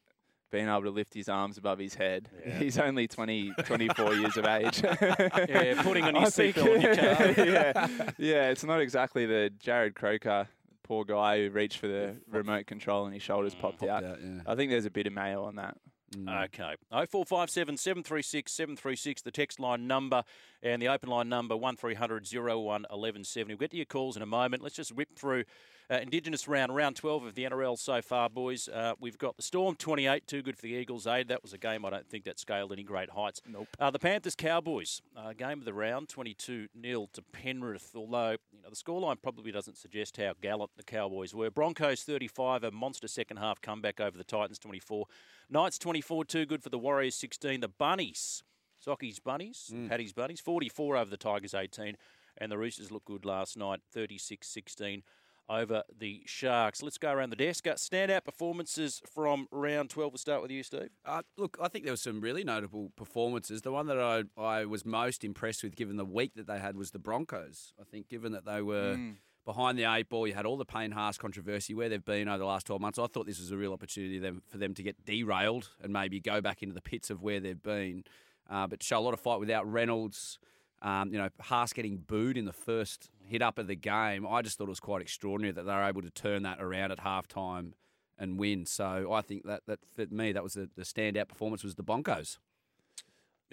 being 0.55 0.69
able 0.69 0.83
to 0.83 0.89
lift 0.89 1.13
his 1.13 1.27
arms 1.27 1.57
above 1.57 1.79
his 1.79 1.95
head. 1.95 2.29
Yeah. 2.45 2.59
He's 2.59 2.77
only 2.77 3.07
20, 3.07 3.51
24 3.65 4.13
years 4.15 4.37
of 4.37 4.45
age. 4.45 4.81
Yeah, 4.83 5.81
putting 5.83 6.05
on 6.05 6.15
his 6.23 6.29
seatbelt 6.35 6.75
in 6.75 6.81
your 6.81 6.95
car. 7.35 7.45
yeah, 7.45 7.87
yeah, 8.17 8.49
it's 8.49 8.63
not 8.63 8.79
exactly 8.79 9.25
the 9.25 9.51
Jarrod 9.61 9.95
Croker, 9.95 10.47
poor 10.83 11.03
guy 11.03 11.39
who 11.39 11.49
reached 11.49 11.79
for 11.79 11.87
the 11.87 12.15
remote 12.29 12.67
control 12.67 13.05
and 13.05 13.13
his 13.13 13.21
shoulders 13.23 13.53
Mm. 13.53 13.59
popped 13.59 13.79
Popped 13.79 13.91
out. 13.91 14.03
out, 14.05 14.19
yeah. 14.23 14.41
I 14.47 14.55
think 14.55 14.71
there's 14.71 14.85
a 14.85 14.89
bit 14.91 15.07
of 15.07 15.13
mayo 15.13 15.43
on 15.43 15.55
that. 15.55 15.75
Mm. 16.15 16.45
Okay. 16.45 16.75
0457 16.91 17.75
736 17.77 18.51
736, 18.51 19.21
the 19.23 19.31
text 19.31 19.59
line 19.59 19.87
number, 19.87 20.23
and 20.63 20.81
the 20.81 20.87
open 20.87 21.09
line 21.09 21.27
number 21.27 21.57
1300 21.57 22.25
01 22.33 22.63
1170. 22.63 23.53
We'll 23.53 23.57
get 23.59 23.71
to 23.71 23.77
your 23.77 23.85
calls 23.85 24.15
in 24.15 24.21
a 24.21 24.25
moment. 24.27 24.63
Let's 24.63 24.75
just 24.75 24.93
whip 24.93 25.09
through 25.17 25.43
uh, 25.89 25.95
Indigenous 25.95 26.47
round, 26.47 26.75
round 26.75 26.95
12 26.95 27.25
of 27.25 27.35
the 27.35 27.43
NRL 27.43 27.77
so 27.77 28.01
far, 28.01 28.29
boys. 28.29 28.67
Uh, 28.67 28.93
we've 28.99 29.17
got 29.17 29.37
the 29.37 29.43
Storm 29.43 29.75
28, 29.75 30.25
too 30.25 30.41
good 30.41 30.55
for 30.55 30.63
the 30.63 30.73
Eagles. 30.73 31.05
Aid. 31.05 31.27
That 31.27 31.43
was 31.43 31.53
a 31.53 31.57
game 31.57 31.85
I 31.85 31.89
don't 31.91 32.07
think 32.07 32.25
that 32.25 32.39
scaled 32.39 32.71
any 32.71 32.83
great 32.83 33.11
heights. 33.11 33.41
Nope. 33.47 33.67
Uh, 33.79 33.91
the 33.91 33.99
Panthers 33.99 34.35
Cowboys, 34.35 35.01
uh, 35.15 35.33
game 35.33 35.59
of 35.59 35.65
the 35.65 35.73
round, 35.73 36.09
22 36.09 36.67
0 36.81 37.09
to 37.13 37.21
Penrith. 37.21 37.91
Although 37.95 38.37
you 38.51 38.61
know 38.63 38.69
the 38.69 38.75
scoreline 38.75 39.21
probably 39.21 39.51
doesn't 39.51 39.77
suggest 39.77 40.17
how 40.17 40.33
gallant 40.41 40.71
the 40.77 40.83
Cowboys 40.83 41.33
were. 41.35 41.51
Broncos 41.51 42.03
35, 42.03 42.63
a 42.63 42.71
monster 42.71 43.07
second 43.07 43.37
half 43.37 43.61
comeback 43.61 43.99
over 43.99 44.17
the 44.17 44.23
Titans 44.23 44.59
24. 44.59 45.05
Knights 45.49 45.77
24, 45.77 46.25
too 46.25 46.45
good 46.45 46.63
for 46.63 46.69
the 46.69 46.79
Warriors 46.79 47.15
16. 47.15 47.59
The 47.59 47.67
Bunnies, 47.67 48.43
Socky's 48.83 49.19
Bunnies, 49.19 49.71
Paddy's 49.87 50.13
Bunnies 50.13 50.39
44 50.41 50.97
over 50.97 51.09
the 51.09 51.17
Tigers 51.17 51.53
18, 51.53 51.95
and 52.37 52.51
the 52.51 52.57
Roosters 52.57 52.91
looked 52.91 53.05
good 53.05 53.25
last 53.25 53.57
night 53.57 53.81
36 53.91 54.47
16 54.47 55.03
over 55.49 55.83
the 55.97 56.21
Sharks. 56.25 56.81
Let's 56.81 56.97
go 56.97 57.11
around 57.11 57.29
the 57.29 57.35
desk. 57.35 57.67
Uh, 57.67 57.73
standout 57.75 58.23
performances 58.23 59.01
from 59.11 59.47
round 59.51 59.89
12. 59.89 60.11
We'll 60.13 60.17
start 60.17 60.41
with 60.41 60.51
you, 60.51 60.63
Steve. 60.63 60.89
Uh, 61.05 61.21
look, 61.37 61.57
I 61.61 61.67
think 61.67 61.83
there 61.85 61.93
were 61.93 61.97
some 61.97 62.21
really 62.21 62.43
notable 62.43 62.91
performances. 62.95 63.61
The 63.61 63.71
one 63.71 63.87
that 63.87 63.99
I, 63.99 64.23
I 64.41 64.65
was 64.65 64.85
most 64.85 65.23
impressed 65.23 65.63
with, 65.63 65.75
given 65.75 65.97
the 65.97 66.05
week 66.05 66.33
that 66.35 66.47
they 66.47 66.59
had, 66.59 66.75
was 66.75 66.91
the 66.91 66.99
Broncos. 66.99 67.73
I 67.79 67.83
think, 67.83 68.09
given 68.09 68.31
that 68.31 68.45
they 68.45 68.61
were 68.61 68.95
Mm. 68.95 69.15
behind 69.45 69.77
the 69.77 69.83
eight 69.83 70.09
ball, 70.09 70.25
you 70.27 70.33
had 70.33 70.45
all 70.45 70.57
the 70.57 70.65
Payne 70.65 70.91
Haas 70.91 71.17
controversy 71.17 71.73
where 71.75 71.89
they've 71.89 72.03
been 72.03 72.27
over 72.27 72.39
the 72.39 72.45
last 72.45 72.65
12 72.65 72.81
months. 72.81 72.97
I 72.97 73.05
thought 73.07 73.27
this 73.27 73.39
was 73.39 73.51
a 73.51 73.57
real 73.57 73.73
opportunity 73.73 74.19
for 74.49 74.57
them 74.57 74.73
to 74.73 74.81
get 74.83 75.05
derailed 75.05 75.69
and 75.83 75.93
maybe 75.93 76.19
go 76.19 76.41
back 76.41 76.63
into 76.63 76.73
the 76.73 76.81
pits 76.81 77.09
of 77.11 77.21
where 77.21 77.39
they've 77.39 77.61
been. 77.61 78.03
Uh, 78.49 78.65
but 78.67 78.81
show 78.83 78.97
a 78.97 79.01
lot 79.01 79.13
of 79.13 79.19
fight 79.19 79.39
without 79.39 79.71
Reynolds. 79.71 80.39
Um, 80.81 81.11
you 81.11 81.17
know, 81.17 81.29
Haas 81.41 81.73
getting 81.73 81.97
booed 81.97 82.37
in 82.37 82.45
the 82.45 82.53
first 82.53 83.09
hit 83.23 83.41
up 83.41 83.57
of 83.57 83.67
the 83.67 83.75
game. 83.75 84.27
I 84.27 84.41
just 84.41 84.57
thought 84.57 84.65
it 84.65 84.69
was 84.69 84.79
quite 84.79 85.01
extraordinary 85.01 85.51
that 85.53 85.63
they 85.63 85.73
were 85.73 85.83
able 85.83 86.01
to 86.01 86.11
turn 86.11 86.43
that 86.43 86.61
around 86.61 86.91
at 86.91 86.99
halftime 86.99 87.71
and 88.17 88.37
win. 88.37 88.65
So 88.65 89.11
I 89.11 89.21
think 89.21 89.45
that, 89.45 89.61
that 89.67 89.79
for 89.95 90.05
me, 90.09 90.31
that 90.31 90.43
was 90.43 90.53
the, 90.53 90.69
the 90.75 90.83
standout 90.83 91.27
performance 91.27 91.63
was 91.63 91.75
the 91.75 91.83
Broncos. 91.83 92.39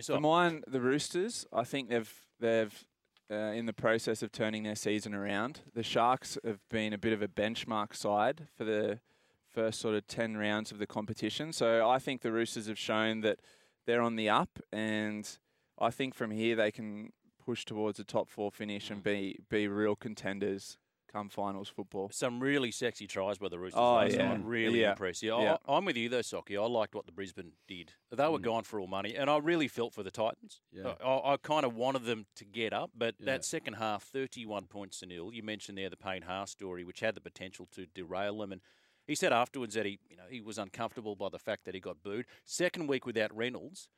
For 0.04 0.20
mine, 0.20 0.62
the 0.66 0.80
Roosters, 0.80 1.46
I 1.52 1.64
think 1.64 1.90
they've 1.90 2.12
they've 2.40 2.84
uh, 3.30 3.52
in 3.52 3.66
the 3.66 3.72
process 3.72 4.22
of 4.22 4.32
turning 4.32 4.62
their 4.62 4.74
season 4.74 5.14
around. 5.14 5.60
The 5.74 5.82
Sharks 5.82 6.38
have 6.44 6.60
been 6.70 6.92
a 6.92 6.98
bit 6.98 7.12
of 7.12 7.22
a 7.22 7.28
benchmark 7.28 7.94
side 7.94 8.48
for 8.56 8.64
the 8.64 9.00
first 9.48 9.80
sort 9.80 9.94
of 9.94 10.06
ten 10.06 10.36
rounds 10.36 10.72
of 10.72 10.78
the 10.78 10.86
competition. 10.86 11.52
So 11.52 11.88
I 11.88 11.98
think 11.98 12.22
the 12.22 12.32
Roosters 12.32 12.68
have 12.68 12.78
shown 12.78 13.20
that 13.20 13.40
they're 13.86 14.02
on 14.02 14.16
the 14.16 14.28
up, 14.28 14.58
and 14.72 15.38
I 15.82 15.90
think 15.90 16.14
from 16.14 16.30
here 16.30 16.56
they 16.56 16.70
can 16.70 17.12
push 17.44 17.64
towards 17.64 17.98
a 17.98 18.04
top 18.04 18.28
four 18.28 18.50
finish 18.52 18.90
and 18.90 19.02
be 19.02 19.38
be 19.50 19.66
real 19.68 19.96
contenders 19.96 20.78
come 21.10 21.28
finals 21.28 21.68
football. 21.68 22.08
Some 22.10 22.40
really 22.40 22.70
sexy 22.70 23.06
tries 23.06 23.36
by 23.36 23.48
the 23.50 23.58
Roosters 23.58 23.78
Oh, 23.78 23.96
last 23.96 24.14
yeah. 24.16 24.28
night. 24.28 24.44
Really 24.46 24.80
Yeah. 24.80 24.92
impressive. 24.92 25.26
Yeah. 25.26 25.58
I, 25.68 25.76
I'm 25.76 25.84
with 25.84 25.96
you 25.98 26.08
though, 26.08 26.20
Socky. 26.20 26.56
I 26.58 26.66
liked 26.66 26.94
what 26.94 27.04
the 27.04 27.12
Brisbane 27.12 27.52
did. 27.68 27.92
They 28.10 28.26
were 28.28 28.38
Mm. 28.38 28.42
gone 28.42 28.64
for 28.64 28.80
all 28.80 28.86
money, 28.86 29.14
and 29.14 29.28
I 29.28 29.36
really 29.36 29.68
felt 29.68 29.92
for 29.92 30.02
the 30.02 30.10
Titans. 30.10 30.62
Yeah. 30.72 30.94
I, 31.04 31.06
I, 31.06 31.32
I 31.34 31.36
kind 31.36 31.66
of 31.66 31.74
wanted 31.74 32.04
them 32.04 32.24
to 32.36 32.46
get 32.46 32.72
up, 32.72 32.92
but 32.94 33.16
Yeah. 33.18 33.26
that 33.26 33.44
second 33.44 33.74
half, 33.74 34.04
31 34.04 34.68
points 34.68 35.00
to 35.00 35.06
nil. 35.06 35.34
You 35.34 35.42
mentioned 35.42 35.76
there 35.76 35.90
the 35.90 35.98
Payne 35.98 36.22
Haas 36.22 36.50
story, 36.52 36.82
which 36.82 37.00
had 37.00 37.14
the 37.14 37.20
potential 37.20 37.66
to 37.72 37.84
derail 37.84 38.38
them, 38.38 38.50
and 38.52 38.62
he 39.06 39.14
said 39.14 39.34
afterwards 39.34 39.74
that 39.74 39.84
he, 39.84 39.98
you 40.08 40.16
know, 40.16 40.28
he 40.30 40.40
was 40.40 40.56
uncomfortable 40.56 41.14
by 41.14 41.28
the 41.28 41.38
fact 41.38 41.66
that 41.66 41.74
he 41.74 41.80
got 41.80 42.02
booed. 42.02 42.24
Second 42.46 42.86
week 42.86 43.04
without 43.04 43.36
Reynolds. 43.36 43.88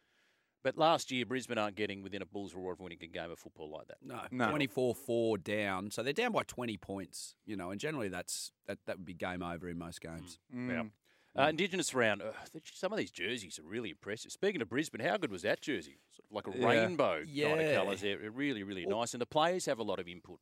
But 0.64 0.76
last 0.78 1.12
year, 1.12 1.24
Brisbane 1.26 1.58
aren't 1.58 1.76
getting 1.76 2.02
within 2.02 2.22
a 2.22 2.26
Bulls 2.26 2.54
reward 2.54 2.76
of 2.78 2.80
winning 2.80 2.98
a 3.02 3.06
game 3.06 3.30
of 3.30 3.38
football 3.38 3.70
like 3.70 3.86
that. 3.88 3.98
No, 4.02 4.20
No. 4.32 4.50
24-4 4.52 5.44
down. 5.44 5.90
So 5.92 6.02
they're 6.02 6.12
down 6.14 6.32
by 6.32 6.42
20 6.42 6.76
points, 6.78 7.36
you 7.44 7.54
know, 7.54 7.70
and 7.70 7.78
generally 7.78 8.08
that's 8.08 8.50
that, 8.66 8.78
that 8.86 8.96
would 8.96 9.04
be 9.06 9.14
game 9.14 9.42
over 9.42 9.68
in 9.68 9.78
most 9.78 10.00
games. 10.00 10.38
Yeah. 10.52 10.58
Mm. 10.58 10.90
Uh, 11.38 11.48
Indigenous 11.48 11.92
round. 11.94 12.22
Uh, 12.22 12.30
some 12.72 12.92
of 12.92 12.98
these 12.98 13.10
jerseys 13.10 13.58
are 13.58 13.64
really 13.68 13.90
impressive. 13.90 14.32
Speaking 14.32 14.62
of 14.62 14.68
Brisbane, 14.68 15.00
how 15.04 15.16
good 15.18 15.30
was 15.32 15.42
that 15.42 15.60
jersey? 15.60 15.98
Sort 16.12 16.24
of 16.30 16.34
like 16.34 16.54
a 16.54 16.58
Yeah. 16.58 16.66
rainbow 16.82 17.24
kind 17.26 17.60
of 17.60 17.74
colours 17.74 18.00
there. 18.00 18.16
They're 18.18 18.30
Really, 18.30 18.62
really 18.62 18.86
nice. 18.86 19.12
And 19.14 19.20
the 19.20 19.26
players 19.26 19.66
have 19.66 19.78
a 19.78 19.82
lot 19.82 19.98
of 19.98 20.08
input 20.08 20.38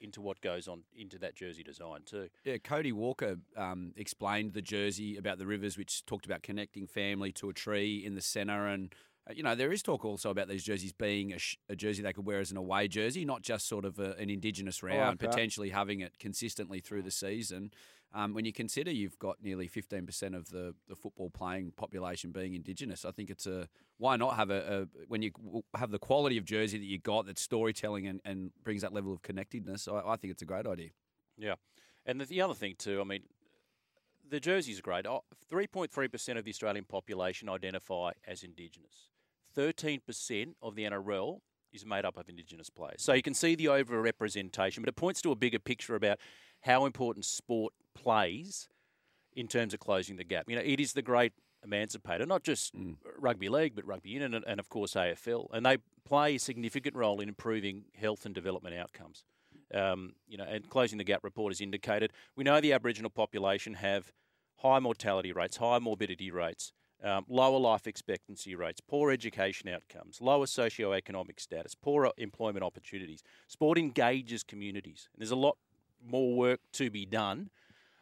into 0.00 0.20
what 0.20 0.40
goes 0.42 0.68
on 0.68 0.82
into 0.94 1.18
that 1.18 1.34
jersey 1.34 1.62
design 1.62 2.02
too. 2.04 2.28
Yeah, 2.44 2.58
Cody 2.58 2.92
Walker 2.92 3.38
um, 3.56 3.92
explained 3.96 4.52
the 4.52 4.60
jersey 4.62 5.16
about 5.16 5.38
the 5.38 5.46
rivers, 5.46 5.78
which 5.78 6.04
talked 6.04 6.26
about 6.26 6.42
connecting 6.42 6.86
family 6.86 7.32
to 7.32 7.48
a 7.48 7.54
tree 7.54 8.04
in 8.04 8.14
the 8.14 8.20
centre. 8.20 8.66
And, 8.66 8.94
you 9.32 9.42
know, 9.42 9.54
there 9.54 9.72
is 9.72 9.82
talk 9.82 10.04
also 10.04 10.30
about 10.30 10.48
these 10.48 10.62
jerseys 10.62 10.92
being 10.92 11.32
a, 11.32 11.38
sh- 11.38 11.56
a 11.68 11.76
jersey 11.76 12.02
they 12.02 12.12
could 12.12 12.26
wear 12.26 12.40
as 12.40 12.50
an 12.50 12.56
away 12.56 12.88
jersey, 12.88 13.24
not 13.24 13.42
just 13.42 13.66
sort 13.66 13.84
of 13.84 13.98
a, 13.98 14.12
an 14.18 14.28
Indigenous 14.28 14.82
round, 14.82 15.18
that. 15.18 15.30
potentially 15.30 15.70
having 15.70 16.00
it 16.00 16.18
consistently 16.18 16.80
through 16.80 17.02
the 17.02 17.10
season. 17.10 17.70
Um, 18.12 18.32
when 18.32 18.44
you 18.44 18.52
consider 18.52 18.92
you've 18.92 19.18
got 19.18 19.38
nearly 19.42 19.68
15% 19.68 20.36
of 20.36 20.50
the, 20.50 20.74
the 20.88 20.94
football 20.94 21.30
playing 21.30 21.72
population 21.76 22.30
being 22.30 22.54
Indigenous, 22.54 23.04
I 23.04 23.10
think 23.10 23.30
it's 23.30 23.46
a 23.46 23.68
why 23.98 24.16
not 24.16 24.36
have 24.36 24.50
a, 24.50 24.82
a 24.82 25.04
when 25.08 25.22
you 25.22 25.32
have 25.74 25.90
the 25.90 25.98
quality 25.98 26.36
of 26.36 26.44
jersey 26.44 26.78
that 26.78 26.84
you 26.84 26.98
got 26.98 27.26
that's 27.26 27.42
storytelling 27.42 28.06
and, 28.06 28.20
and 28.24 28.52
brings 28.62 28.82
that 28.82 28.92
level 28.92 29.12
of 29.12 29.22
connectedness. 29.22 29.88
I, 29.88 30.00
I 30.06 30.16
think 30.16 30.32
it's 30.32 30.42
a 30.42 30.46
great 30.46 30.66
idea. 30.66 30.90
Yeah, 31.36 31.54
and 32.06 32.20
the, 32.20 32.26
the 32.26 32.40
other 32.40 32.54
thing 32.54 32.74
too, 32.78 33.00
I 33.00 33.04
mean, 33.04 33.22
the 34.28 34.38
jerseys 34.38 34.78
are 34.78 34.82
great. 34.82 35.06
3.3% 35.06 36.38
of 36.38 36.44
the 36.44 36.50
Australian 36.50 36.84
population 36.84 37.48
identify 37.48 38.12
as 38.26 38.42
Indigenous. 38.42 39.10
Thirteen 39.54 40.00
percent 40.06 40.56
of 40.62 40.74
the 40.74 40.84
NRL 40.84 41.38
is 41.72 41.84
made 41.84 42.04
up 42.04 42.16
of 42.16 42.28
Indigenous 42.28 42.70
players. 42.70 43.02
So 43.02 43.12
you 43.12 43.22
can 43.22 43.34
see 43.34 43.54
the 43.54 43.66
overrepresentation, 43.66 44.80
but 44.80 44.88
it 44.88 44.96
points 44.96 45.20
to 45.22 45.32
a 45.32 45.36
bigger 45.36 45.58
picture 45.58 45.96
about 45.96 46.18
how 46.62 46.86
important 46.86 47.24
sport 47.24 47.72
plays 47.94 48.68
in 49.34 49.48
terms 49.48 49.74
of 49.74 49.80
closing 49.80 50.16
the 50.16 50.24
gap. 50.24 50.48
You 50.48 50.56
know, 50.56 50.62
it 50.64 50.78
is 50.78 50.92
the 50.92 51.02
great 51.02 51.32
emancipator, 51.64 52.26
not 52.26 52.44
just 52.44 52.72
rugby 53.18 53.48
league, 53.48 53.74
but 53.74 53.86
rugby 53.86 54.10
union 54.10 54.34
and, 54.34 54.44
and 54.46 54.60
of 54.60 54.68
course 54.68 54.94
AFL, 54.94 55.48
and 55.52 55.66
they 55.66 55.78
play 56.04 56.36
a 56.36 56.38
significant 56.38 56.94
role 56.94 57.20
in 57.20 57.28
improving 57.28 57.84
health 57.96 58.24
and 58.24 58.34
development 58.34 58.76
outcomes 58.76 59.24
um, 59.72 60.14
you 60.26 60.36
know, 60.36 60.44
and 60.44 60.68
closing 60.68 60.98
the 60.98 61.04
gap 61.04 61.22
report 61.22 61.52
has 61.52 61.60
indicated 61.60 62.12
we 62.36 62.44
know 62.44 62.60
the 62.60 62.72
Aboriginal 62.72 63.10
population 63.10 63.74
have 63.74 64.12
high 64.58 64.78
mortality 64.78 65.32
rates, 65.32 65.56
high 65.56 65.78
morbidity 65.78 66.30
rates, 66.30 66.72
um, 67.04 67.24
lower 67.28 67.58
life 67.58 67.86
expectancy 67.86 68.54
rates, 68.54 68.80
poor 68.80 69.10
education 69.12 69.68
outcomes, 69.68 70.20
lower 70.20 70.46
socioeconomic 70.46 71.38
status, 71.38 71.74
poorer 71.74 72.10
employment 72.16 72.64
opportunities. 72.64 73.22
Sport 73.46 73.78
engages 73.78 74.42
communities, 74.42 75.08
and 75.12 75.20
there's 75.20 75.30
a 75.30 75.36
lot 75.36 75.58
more 76.04 76.34
work 76.34 76.60
to 76.72 76.90
be 76.90 77.04
done, 77.04 77.50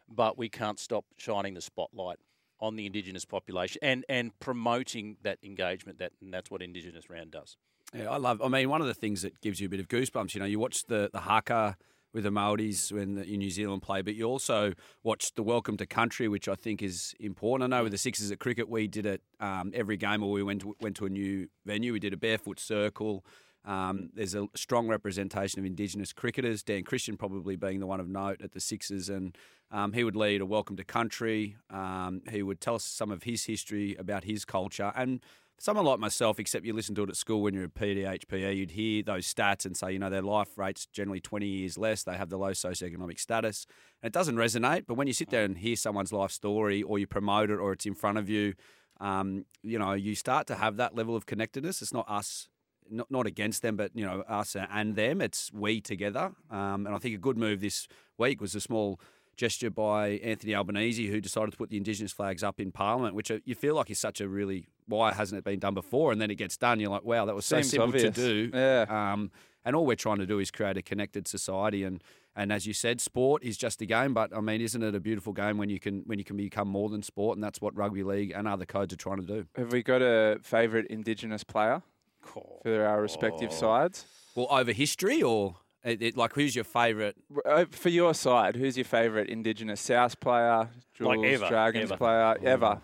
but 0.08 0.38
we 0.38 0.48
can't 0.48 0.78
stop 0.78 1.04
shining 1.16 1.54
the 1.54 1.60
spotlight 1.60 2.18
on 2.60 2.76
the 2.76 2.86
Indigenous 2.86 3.24
population 3.24 3.80
and 3.82 4.04
and 4.08 4.38
promoting 4.38 5.16
that 5.22 5.38
engagement. 5.42 5.98
That 5.98 6.12
and 6.20 6.32
that's 6.32 6.50
what 6.50 6.62
Indigenous 6.62 7.10
Round 7.10 7.32
does. 7.32 7.56
Yeah, 7.94 8.10
I 8.10 8.16
love. 8.16 8.40
I 8.40 8.48
mean, 8.48 8.70
one 8.70 8.80
of 8.80 8.86
the 8.86 8.94
things 8.94 9.22
that 9.22 9.40
gives 9.40 9.60
you 9.60 9.66
a 9.66 9.68
bit 9.68 9.80
of 9.80 9.88
goosebumps, 9.88 10.34
you 10.34 10.40
know, 10.40 10.46
you 10.46 10.58
watch 10.58 10.84
the 10.86 11.10
the 11.12 11.20
haka 11.20 11.76
with 12.12 12.24
the 12.24 12.30
Maoris 12.30 12.92
when 12.92 13.14
the, 13.14 13.22
in 13.22 13.38
New 13.38 13.50
Zealand 13.50 13.82
play, 13.82 14.02
but 14.02 14.14
you 14.14 14.24
also 14.24 14.74
watch 15.02 15.34
the 15.34 15.42
Welcome 15.42 15.76
to 15.78 15.86
Country, 15.86 16.28
which 16.28 16.48
I 16.48 16.54
think 16.54 16.82
is 16.82 17.14
important. 17.18 17.72
I 17.72 17.76
know 17.76 17.84
with 17.84 17.92
the 17.92 17.98
Sixers 17.98 18.30
at 18.30 18.38
cricket, 18.38 18.68
we 18.68 18.86
did 18.86 19.06
it 19.06 19.22
um, 19.40 19.72
every 19.74 19.96
game, 19.96 20.22
or 20.22 20.30
we 20.30 20.42
went 20.42 20.60
to, 20.62 20.76
went 20.80 20.96
to 20.96 21.06
a 21.06 21.10
new 21.10 21.48
venue. 21.64 21.92
We 21.92 22.00
did 22.00 22.12
a 22.12 22.18
barefoot 22.18 22.60
circle. 22.60 23.24
Um, 23.64 24.10
there's 24.14 24.34
a 24.34 24.48
strong 24.54 24.88
representation 24.88 25.60
of 25.60 25.64
Indigenous 25.64 26.12
cricketers. 26.12 26.62
Dan 26.62 26.82
Christian 26.82 27.16
probably 27.16 27.56
being 27.56 27.78
the 27.78 27.86
one 27.86 28.00
of 28.00 28.08
note 28.08 28.42
at 28.42 28.52
the 28.52 28.60
Sixers, 28.60 29.08
and 29.08 29.36
um, 29.70 29.92
he 29.92 30.04
would 30.04 30.16
lead 30.16 30.40
a 30.40 30.46
Welcome 30.46 30.76
to 30.76 30.84
Country. 30.84 31.56
Um, 31.70 32.22
he 32.30 32.42
would 32.42 32.60
tell 32.60 32.74
us 32.74 32.84
some 32.84 33.10
of 33.10 33.22
his 33.22 33.44
history 33.44 33.94
about 33.98 34.24
his 34.24 34.44
culture 34.44 34.92
and 34.96 35.20
someone 35.58 35.84
like 35.84 35.98
myself, 35.98 36.40
except 36.40 36.64
you 36.64 36.72
listen 36.72 36.94
to 36.96 37.04
it 37.04 37.08
at 37.08 37.16
school 37.16 37.42
when 37.42 37.54
you're 37.54 37.64
a 37.64 37.68
PDHPE, 37.68 38.56
you'd 38.56 38.72
hear 38.72 39.02
those 39.02 39.32
stats 39.32 39.64
and 39.64 39.76
say, 39.76 39.92
you 39.92 39.98
know, 39.98 40.10
their 40.10 40.22
life 40.22 40.58
rate's 40.58 40.86
generally 40.86 41.20
20 41.20 41.46
years 41.46 41.78
less. 41.78 42.02
They 42.02 42.16
have 42.16 42.30
the 42.30 42.38
low 42.38 42.50
socioeconomic 42.50 43.18
status. 43.18 43.66
And 44.02 44.08
it 44.08 44.12
doesn't 44.12 44.36
resonate. 44.36 44.86
But 44.86 44.94
when 44.94 45.06
you 45.06 45.12
sit 45.12 45.30
there 45.30 45.44
and 45.44 45.56
hear 45.56 45.76
someone's 45.76 46.12
life 46.12 46.32
story 46.32 46.82
or 46.82 46.98
you 46.98 47.06
promote 47.06 47.50
it 47.50 47.58
or 47.58 47.72
it's 47.72 47.86
in 47.86 47.94
front 47.94 48.18
of 48.18 48.28
you, 48.28 48.54
um, 49.00 49.44
you 49.62 49.78
know, 49.78 49.92
you 49.92 50.14
start 50.14 50.46
to 50.48 50.54
have 50.54 50.76
that 50.76 50.94
level 50.94 51.16
of 51.16 51.26
connectedness. 51.26 51.82
It's 51.82 51.92
not 51.92 52.08
us. 52.08 52.48
Not, 52.90 53.10
not 53.10 53.26
against 53.26 53.62
them, 53.62 53.76
but 53.76 53.92
you 53.94 54.04
know 54.04 54.22
us 54.28 54.56
and 54.56 54.96
them. 54.96 55.20
It's 55.20 55.52
we 55.52 55.80
together, 55.80 56.32
um, 56.50 56.84
and 56.84 56.88
I 56.88 56.98
think 56.98 57.14
a 57.14 57.18
good 57.18 57.38
move 57.38 57.60
this 57.60 57.86
week 58.18 58.40
was 58.40 58.56
a 58.56 58.60
small 58.60 59.00
gesture 59.42 59.70
by 59.70 60.20
Anthony 60.22 60.54
Albanese, 60.54 61.08
who 61.08 61.20
decided 61.20 61.50
to 61.50 61.56
put 61.56 61.68
the 61.68 61.76
Indigenous 61.76 62.12
flags 62.12 62.44
up 62.44 62.60
in 62.60 62.70
Parliament, 62.70 63.16
which 63.16 63.28
uh, 63.28 63.38
you 63.44 63.56
feel 63.56 63.74
like 63.74 63.90
is 63.90 63.98
such 63.98 64.20
a 64.20 64.28
really 64.28 64.68
why 64.86 65.12
hasn't 65.12 65.36
it 65.36 65.42
been 65.42 65.58
done 65.58 65.74
before? 65.74 66.12
And 66.12 66.20
then 66.20 66.30
it 66.30 66.36
gets 66.36 66.56
done, 66.56 66.78
you're 66.78 66.90
like, 66.90 67.04
wow, 67.04 67.24
that 67.24 67.34
was 67.34 67.44
so 67.44 67.60
simple 67.60 67.88
obvious. 67.88 68.14
to 68.14 68.50
do. 68.50 68.50
Yeah. 68.56 68.84
Um, 68.88 69.32
and 69.64 69.74
all 69.74 69.84
we're 69.84 69.96
trying 69.96 70.18
to 70.18 70.26
do 70.26 70.38
is 70.38 70.52
create 70.52 70.76
a 70.76 70.82
connected 70.82 71.26
society. 71.26 71.82
And 71.82 72.04
and 72.36 72.52
as 72.52 72.66
you 72.66 72.72
said, 72.72 73.00
sport 73.00 73.42
is 73.42 73.56
just 73.56 73.82
a 73.82 73.86
game, 73.86 74.14
but 74.14 74.34
I 74.34 74.40
mean, 74.40 74.60
isn't 74.60 74.82
it 74.82 74.94
a 74.94 75.00
beautiful 75.00 75.32
game 75.32 75.58
when 75.58 75.68
you 75.68 75.80
can 75.80 76.02
when 76.06 76.20
you 76.20 76.24
can 76.24 76.36
become 76.36 76.68
more 76.68 76.88
than 76.88 77.02
sport? 77.02 77.36
And 77.36 77.42
that's 77.42 77.60
what 77.60 77.76
rugby 77.76 78.04
league 78.04 78.32
and 78.36 78.46
other 78.46 78.64
codes 78.64 78.94
are 78.94 78.96
trying 78.96 79.18
to 79.22 79.26
do. 79.26 79.46
Have 79.56 79.72
we 79.72 79.82
got 79.82 80.02
a 80.02 80.38
favourite 80.40 80.86
Indigenous 80.86 81.42
player 81.42 81.82
for 82.20 82.86
our 82.86 83.02
respective 83.02 83.52
sides? 83.52 84.06
Well, 84.36 84.46
over 84.50 84.70
history 84.70 85.20
or 85.20 85.56
it, 85.84 86.02
it- 86.02 86.16
like 86.16 86.32
who's 86.34 86.54
your 86.54 86.64
favourite? 86.64 87.14
Uh, 87.44 87.64
For 87.70 87.88
your 87.88 88.14
side, 88.14 88.56
who's 88.56 88.76
your 88.76 88.84
favourite 88.84 89.28
Indigenous 89.28 89.80
South 89.80 90.18
player, 90.20 90.68
Jules, 90.94 91.16
Like 91.16 91.24
ever, 91.32 91.48
Dragons 91.48 91.90
ever. 91.90 91.96
player, 91.98 92.36
ever? 92.44 92.80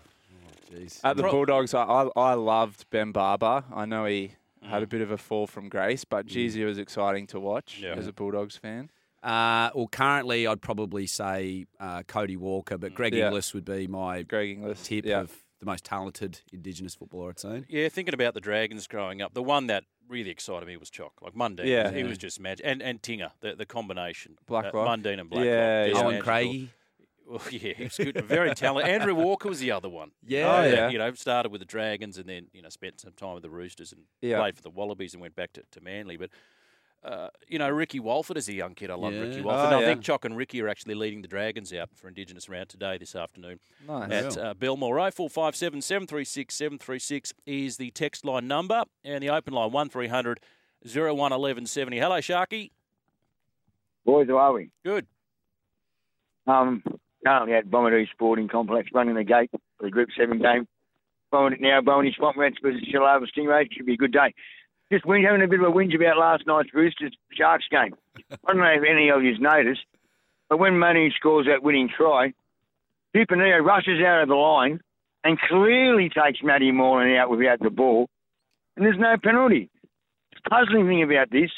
Jeez. 0.71 0.99
At 1.03 1.17
the 1.17 1.23
Pro- 1.23 1.31
Bulldogs, 1.31 1.73
I, 1.73 1.81
I, 1.83 2.09
I 2.15 2.33
loved 2.35 2.85
Ben 2.89 3.11
Barba. 3.11 3.65
I 3.73 3.85
know 3.85 4.05
he 4.05 4.33
Mm. 4.63 4.67
had 4.71 4.83
a 4.83 4.87
bit 4.87 4.99
of 4.99 5.09
a 5.09 5.17
fall 5.17 5.47
from 5.47 5.69
grace, 5.69 6.03
but 6.03 6.25
geez, 6.25 6.53
he 6.53 6.65
was 6.65 6.77
exciting 6.77 7.25
to 7.27 7.39
watch 7.39 7.79
Yeah. 7.81 7.93
as 7.93 8.07
a 8.07 8.11
Bulldogs 8.11 8.57
fan. 8.57 8.89
Uh, 9.23 9.69
well, 9.73 9.87
currently, 9.89 10.45
I'd 10.47 10.61
probably 10.61 11.07
say 11.07 11.65
uh, 11.79 12.03
Cody 12.03 12.35
Walker, 12.35 12.77
but 12.77 12.93
Greg 12.93 13.13
Yeah. 13.13 13.27
Inglis 13.27 13.53
would 13.53 13.63
be 13.63 13.87
my 13.87 14.23
Greg 14.23 14.57
Inglis. 14.57 14.83
tip 14.83 15.05
yeah. 15.05 15.21
of 15.21 15.31
the 15.59 15.65
most 15.65 15.83
talented 15.83 16.41
Indigenous 16.53 16.95
footballer 16.95 17.29
I'd 17.29 17.39
seen. 17.39 17.65
Yeah, 17.69 17.89
thinking 17.89 18.13
about 18.13 18.33
the 18.33 18.41
Dragons 18.41 18.87
growing 18.87 19.21
up, 19.21 19.33
the 19.33 19.43
one 19.43 19.67
that 19.67 19.83
really 20.07 20.29
excited 20.29 20.65
me 20.67 20.77
was 20.77 20.89
Choc. 20.89 21.13
Like 21.21 21.33
Mundine, 21.33 21.65
Yeah. 21.65 21.91
he 21.91 22.03
was 22.03 22.17
just 22.17 22.39
magic, 22.39 22.65
and 22.65 22.81
and 22.81 23.01
Tinger, 23.01 23.31
the 23.41 23.55
the 23.55 23.65
combination, 23.65 24.37
Blacklock. 24.47 24.87
uh, 24.87 24.89
Mundine 24.89 25.19
and 25.19 25.29
Blacklock. 25.29 25.45
Yeah, 25.45 25.87
just 25.89 25.99
yeah. 26.01 26.07
Owen. 26.07 26.21
Craigie. 26.21 26.69
Well, 27.27 27.41
yeah, 27.51 27.73
he 27.73 27.83
was 27.83 27.95
good, 27.97 28.25
very 28.25 28.55
talented. 28.55 28.91
Andrew 28.91 29.13
Walker 29.13 29.49
was 29.49 29.59
the 29.59 29.69
other 29.71 29.87
one. 29.87 30.09
Yeah. 30.25 30.47
Oh, 30.51 30.61
that, 30.63 30.73
yeah. 30.73 30.89
You 30.89 30.97
know, 30.97 31.13
started 31.13 31.51
with 31.51 31.61
the 31.61 31.65
Dragons 31.65 32.17
and 32.17 32.27
then 32.27 32.47
you 32.53 32.61
know 32.63 32.69
spent 32.69 32.99
some 33.01 33.11
time 33.13 33.35
with 33.35 33.43
the 33.43 33.51
Roosters 33.51 33.91
and 33.91 34.01
Yeah. 34.21 34.39
played 34.39 34.55
for 34.55 34.63
the 34.63 34.71
Wallabies 34.71 35.13
and 35.13 35.21
went 35.21 35.35
back 35.35 35.53
to, 35.53 35.63
to 35.71 35.81
Manly. 35.81 36.17
But 36.17 36.31
uh, 37.03 37.29
you 37.47 37.57
know, 37.59 37.69
Ricky 37.69 37.99
Walford 37.99 38.37
is 38.37 38.49
a 38.49 38.53
young 38.53 38.75
kid, 38.75 38.89
I 38.91 38.95
love 38.95 39.13
Yeah. 39.13 39.21
Ricky 39.21 39.39
Oh, 39.39 39.43
Walford. 39.43 39.73
And 39.73 39.85
I 39.85 39.87
think 39.87 40.01
Choc 40.03 40.25
and 40.25 40.35
Ricky 40.35 40.61
are 40.61 40.67
actually 40.67 40.95
leading 40.95 41.21
the 41.21 41.27
Dragons 41.27 41.73
out 41.73 41.89
for 41.95 42.07
Indigenous 42.09 42.49
round 42.49 42.67
today 42.69 42.97
this 42.97 43.15
afternoon 43.15 43.59
Nice. 43.87 44.11
at 44.11 44.37
uh, 44.37 44.53
Belmore. 44.53 44.95
0457 45.11 45.81
736 45.81 46.53
736 46.53 47.33
is 47.45 47.77
the 47.77 47.91
text 47.91 48.25
line 48.25 48.47
number 48.47 48.83
and 49.05 49.23
the 49.23 49.29
open 49.29 49.53
line 49.53 49.71
1300 49.71 50.39
01 50.85 51.15
1170. 51.15 51.97
Hello, 51.99 52.17
Sharky. 52.19 52.71
Boys, 54.05 54.27
how 54.27 54.37
are 54.37 54.53
we? 54.53 54.69
Good. 54.83 55.05
Um, 56.47 56.83
currently 57.25 57.53
at 57.53 57.67
Bomaderry 57.69 58.09
Sporting 58.11 58.47
Complex, 58.47 58.89
running 58.93 59.15
the 59.15 59.23
gate 59.23 59.51
for 59.51 59.59
the 59.85 59.89
Group 59.91 60.09
7 60.17 60.39
game. 60.39 60.67
Bowen 61.31 61.55
now, 61.59 61.79
Bowen 61.81 62.11
Swamp 62.17 62.37
Rats 62.37 62.55
versus 62.61 62.81
Shellharbour 62.91 63.27
Stingrays. 63.37 63.67
Should 63.71 63.85
be 63.85 63.93
a 63.93 63.97
good 63.97 64.11
day. 64.11 64.33
Just 64.91 65.05
whinge, 65.05 65.25
having 65.25 65.43
a 65.43 65.47
bit 65.47 65.59
of 65.59 65.67
a 65.67 65.71
whinge 65.71 65.95
about 65.95 66.17
last 66.17 66.47
night's 66.47 66.73
Roosters 66.73 67.15
Sharks 67.31 67.65
game. 67.69 67.93
I 68.31 68.35
don't 68.47 68.57
know 68.57 68.65
if 68.65 68.83
any 68.89 69.09
of 69.09 69.23
you's 69.23 69.39
noticed, 69.39 69.85
but 70.49 70.57
when 70.57 70.79
Manu 70.79 71.11
scores 71.11 71.45
that 71.45 71.63
winning 71.63 71.89
try, 71.95 72.33
Tupouniua 73.15 73.63
rushes 73.63 74.03
out 74.03 74.23
of 74.23 74.29
the 74.29 74.35
line 74.35 74.79
and 75.23 75.39
clearly 75.39 76.09
takes 76.09 76.41
Matty 76.43 76.71
Moylan 76.71 77.15
out 77.15 77.29
without 77.29 77.59
the 77.59 77.69
ball, 77.69 78.09
and 78.75 78.85
there's 78.85 78.97
no 78.97 79.15
penalty. 79.21 79.69
The 80.33 80.49
puzzling 80.49 80.87
thing 80.87 81.03
about 81.03 81.29
this 81.29 81.51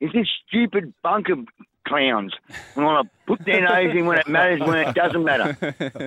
is 0.00 0.10
this 0.12 0.28
stupid 0.46 0.94
bunker 1.02 1.36
clowns 1.86 2.34
We 2.76 2.84
want 2.84 3.06
to 3.06 3.12
put 3.26 3.44
their 3.46 3.62
nose 3.62 3.96
in 3.96 4.06
when 4.06 4.18
it 4.18 4.28
matters, 4.28 4.60
when 4.60 4.78
it 4.78 4.94
doesn't 4.94 5.24
matter. 5.24 5.56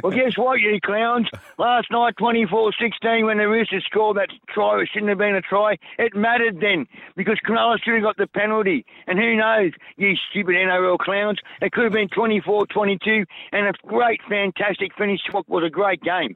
Well, 0.04 0.12
guess 0.12 0.38
what, 0.38 0.60
you 0.60 0.80
clowns? 0.82 1.28
Last 1.58 1.90
night, 1.92 2.16
24-16, 2.20 3.26
when 3.26 3.38
the 3.38 3.48
Roosters 3.48 3.84
scored 3.86 4.18
that 4.18 4.30
try, 4.48 4.82
it 4.82 4.90
shouldn't 4.92 5.10
have 5.10 5.18
been 5.18 5.36
a 5.36 5.42
try. 5.42 5.78
It 5.98 6.16
mattered 6.16 6.60
then 6.62 6.86
because 7.16 7.40
Cronulla 7.46 7.78
should 7.84 7.96
have 7.96 8.04
got 8.04 8.18
the 8.18 8.28
penalty. 8.28 8.86
And 9.08 9.18
who 9.18 9.36
knows, 9.36 9.72
you 9.98 10.16
stupid 10.30 10.56
NRL 10.56 11.00
clowns, 11.00 11.40
it 11.62 11.72
could 11.72 11.86
have 11.86 11.94
been 11.94 12.10
24-22 12.10 13.26
and 13.52 13.68
a 13.68 13.74
great, 13.88 14.22
fantastic 14.30 14.94
finish. 14.98 15.22
What 15.32 15.50
was 15.50 15.64
a 15.66 15.70
great 15.70 16.02
game. 16.04 16.36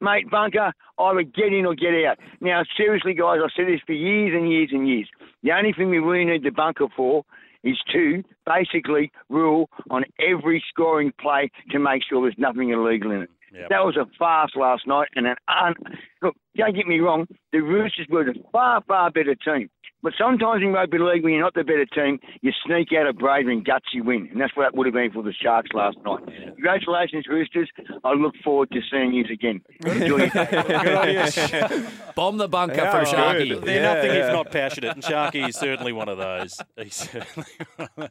mate, 0.00 0.30
bunker, 0.30 0.72
either 0.98 1.22
get 1.22 1.52
in 1.52 1.66
or 1.66 1.74
get 1.74 1.94
out. 2.04 2.18
Now, 2.40 2.62
seriously, 2.76 3.14
guys, 3.14 3.38
I've 3.42 3.50
said 3.54 3.66
this 3.66 3.80
for 3.86 3.92
years 3.92 4.34
and 4.34 4.50
years 4.50 4.70
and 4.72 4.88
years. 4.88 5.08
The 5.42 5.52
only 5.52 5.72
thing 5.72 5.88
we 5.90 5.98
really 5.98 6.24
need 6.24 6.42
the 6.42 6.50
bunker 6.50 6.86
for 6.96 7.24
is 7.62 7.78
to 7.92 8.22
basically 8.46 9.12
rule 9.28 9.68
on 9.90 10.04
every 10.18 10.62
scoring 10.68 11.12
play 11.20 11.50
to 11.70 11.78
make 11.78 12.02
sure 12.08 12.22
there's 12.22 12.34
nothing 12.38 12.70
illegal 12.70 13.10
in 13.10 13.22
it. 13.22 13.30
Yep. 13.52 13.68
That 13.70 13.84
was 13.84 13.96
a 13.96 14.06
farce 14.18 14.52
last 14.54 14.86
night, 14.86 15.08
and 15.16 15.26
an 15.26 15.36
un- 15.48 15.74
look. 16.22 16.34
Don't 16.56 16.74
get 16.74 16.86
me 16.86 16.98
wrong. 17.00 17.26
The 17.52 17.60
Roosters 17.60 18.06
were 18.10 18.24
the 18.24 18.34
far, 18.52 18.82
far 18.86 19.10
better 19.10 19.34
team. 19.34 19.70
But 20.02 20.14
sometimes 20.16 20.62
in 20.62 20.72
rugby 20.72 20.96
league, 20.96 21.22
when 21.22 21.34
you're 21.34 21.42
not 21.42 21.52
the 21.52 21.62
better 21.62 21.84
team, 21.84 22.18
you 22.40 22.52
sneak 22.66 22.88
out 22.98 23.06
of 23.06 23.18
bravery 23.18 23.52
and 23.52 23.62
guts, 23.64 23.84
you 23.92 24.02
win, 24.02 24.30
and 24.32 24.40
that's 24.40 24.56
what 24.56 24.62
that 24.62 24.74
would 24.74 24.86
have 24.86 24.94
been 24.94 25.10
for 25.12 25.22
the 25.22 25.30
Sharks 25.34 25.68
last 25.74 25.98
night. 26.06 26.20
Congratulations, 26.54 27.26
Roosters. 27.28 27.68
I 28.02 28.14
look 28.14 28.34
forward 28.42 28.70
to 28.70 28.80
seeing 28.90 29.12
you 29.12 29.26
again. 29.30 29.60
Enjoy. 29.84 30.20
Bomb 32.16 32.38
the 32.38 32.48
bunker 32.48 32.76
Yeah, 32.76 32.90
from 32.90 33.04
good. 33.04 33.14
Sharky. 33.14 33.64
They're 33.64 33.82
Yeah, 33.82 33.94
nothing 33.94 34.10
yeah. 34.10 34.26
if 34.28 34.32
not 34.32 34.50
passionate, 34.50 34.94
and 34.94 35.02
Sharky 35.02 35.46
is 35.46 35.56
certainly 35.56 35.92
one 35.92 36.08
of 36.08 36.16
those. 36.16 36.58
He's 36.78 36.94
certainly 36.94 37.48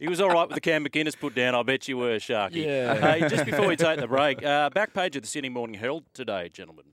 he 0.00 0.08
was 0.08 0.20
all 0.20 0.30
right 0.30 0.48
with 0.48 0.56
the 0.56 0.60
Cam 0.60 0.84
McInnes 0.84 1.16
put 1.16 1.36
down. 1.36 1.54
I 1.54 1.62
bet 1.62 1.86
you 1.86 1.98
were, 1.98 2.16
Sharky. 2.16 2.66
Yeah. 2.66 2.94
Hey, 3.00 3.20
just 3.28 3.44
before 3.46 3.68
we 3.68 3.76
take 3.76 4.00
the 4.00 4.08
break, 4.08 4.44
uh, 4.44 4.70
back 4.70 4.92
page 4.92 5.14
of 5.14 5.22
the 5.22 5.28
Sydney 5.28 5.50
Morning 5.50 5.74
Herald 5.78 6.04
today, 6.14 6.48
gentlemen. 6.52 6.84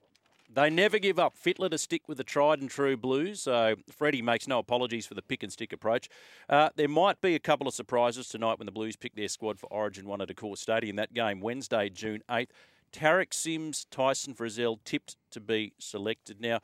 They 0.55 0.69
never 0.69 0.97
give 0.99 1.19
up. 1.19 1.33
Fittler 1.35 1.69
to 1.69 1.77
stick 1.77 2.07
with 2.07 2.17
the 2.17 2.23
tried 2.23 2.59
and 2.61 2.69
true 2.69 2.95
Blues. 2.97 3.41
So 3.41 3.75
Freddie 3.91 4.21
makes 4.21 4.47
no 4.47 4.59
apologies 4.59 5.05
for 5.05 5.13
the 5.13 5.21
pick 5.21 5.43
and 5.43 5.51
stick 5.51 5.73
approach. 5.73 6.09
Uh, 6.49 6.69
there 6.75 6.87
might 6.87 7.19
be 7.21 7.35
a 7.35 7.39
couple 7.39 7.67
of 7.67 7.73
surprises 7.73 8.27
tonight 8.29 8.57
when 8.57 8.65
the 8.65 8.71
Blues 8.71 8.95
pick 8.95 9.15
their 9.15 9.27
squad 9.27 9.59
for 9.59 9.67
Origin 9.67 10.07
one 10.07 10.21
at 10.21 10.29
Accor 10.29 10.57
Stadium. 10.57 10.95
That 10.95 11.13
game 11.13 11.41
Wednesday, 11.41 11.89
June 11.89 12.23
eighth. 12.31 12.51
Tariq 12.93 13.33
Sims, 13.33 13.85
Tyson 13.91 14.33
Frizzell 14.33 14.79
tipped 14.85 15.17
to 15.31 15.41
be 15.41 15.73
selected. 15.79 16.39
Now, 16.39 16.59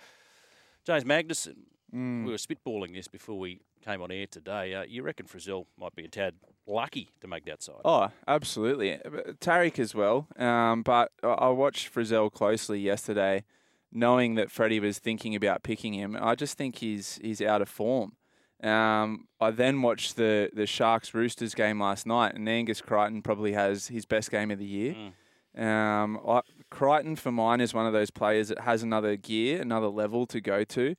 James 0.86 1.04
Magnuson, 1.04 1.56
Mm. 1.94 2.24
we 2.26 2.32
were 2.32 2.38
spitballing 2.38 2.94
this 2.94 3.10
before 3.10 3.38
we 3.38 3.60
came 3.84 4.02
on 4.02 4.12
air 4.12 4.26
today. 4.26 4.74
Uh, 4.74 4.84
you 4.84 5.04
reckon 5.04 5.26
Frizzell 5.26 5.66
might 5.78 5.94
be 5.94 6.06
a 6.06 6.08
tad 6.08 6.36
lucky 6.66 7.10
to 7.20 7.28
make 7.28 7.44
that 7.44 7.62
side? 7.62 7.82
Oh, 7.84 8.12
absolutely. 8.30 8.92
Tariq 9.42 9.78
as 9.78 9.94
well. 9.94 10.28
Um, 10.38 10.84
but 10.84 11.12
I 11.22 11.28
I 11.28 11.50
watched 11.50 11.94
Frizzell 11.94 12.32
closely 12.32 12.80
yesterday, 12.80 13.44
knowing 13.92 14.36
that 14.36 14.52
Freddie 14.52 14.80
was 14.80 15.00
thinking 15.00 15.36
about 15.36 15.64
picking 15.64 15.94
him. 15.94 16.18
I 16.20 16.36
just 16.36 16.58
think 16.58 16.78
he's 16.78 17.20
he's 17.22 17.42
out 17.42 17.62
of 17.62 17.70
form. 17.70 18.14
Um, 18.64 19.28
I 19.40 19.50
then 19.50 19.82
watched 19.82 20.18
the, 20.18 20.52
the 20.54 20.68
Sharks 20.68 21.14
Roosters 21.16 21.56
game 21.56 21.82
last 21.82 22.06
night, 22.06 22.36
and 22.36 22.48
Angus 22.48 22.80
Crichton 22.80 23.24
probably 23.24 23.54
has 23.54 23.88
his 23.88 24.06
best 24.06 24.30
game 24.30 24.52
of 24.52 24.60
the 24.60 24.66
year. 24.66 24.96
Um, 25.58 26.20
I, 26.28 26.42
Crichton, 26.70 27.16
for 27.16 27.32
mine, 27.32 27.60
is 27.60 27.74
one 27.74 27.88
of 27.88 27.94
those 27.94 28.12
players 28.12 28.50
that 28.50 28.60
has 28.60 28.84
another 28.84 29.16
gear, 29.16 29.62
another 29.62 29.88
level 29.88 30.28
to 30.28 30.40
go 30.40 30.64
to. 30.64 30.96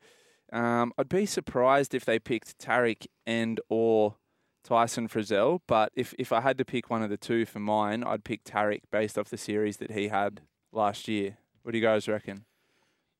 Um, 0.53 0.93
I'd 0.99 1.09
be 1.09 1.25
surprised 1.25 1.95
if 1.95 2.05
they 2.05 2.19
picked 2.19 2.59
Tariq 2.59 3.07
and 3.27 3.61
or 3.69 4.17
Tyson 4.65 5.09
Frizzell, 5.09 5.61
but 5.67 5.93
if, 5.95 6.15
if 6.19 6.33
I 6.33 6.41
had 6.41 6.59
to 6.59 6.65
pick 6.65 6.91
one 6.91 7.03
of 7.03 7.11
the 7.11 7.17
two 7.17 7.47
for 7.47 7.61
mine, 7.61 8.05
I'd 8.05 8.25
pick 8.25 8.45
Tariq 8.45 8.83
based 8.91 9.17
off 9.17 9.31
the 9.31 9.39
series 9.39 9.79
that 9.79 9.93
he 9.93 10.09
had 10.09 10.43
last 10.73 11.09
year. 11.09 11.39
What 11.63 11.73
do 11.73 11.79
you 11.79 11.85
guys 11.85 12.09
reckon? 12.09 12.45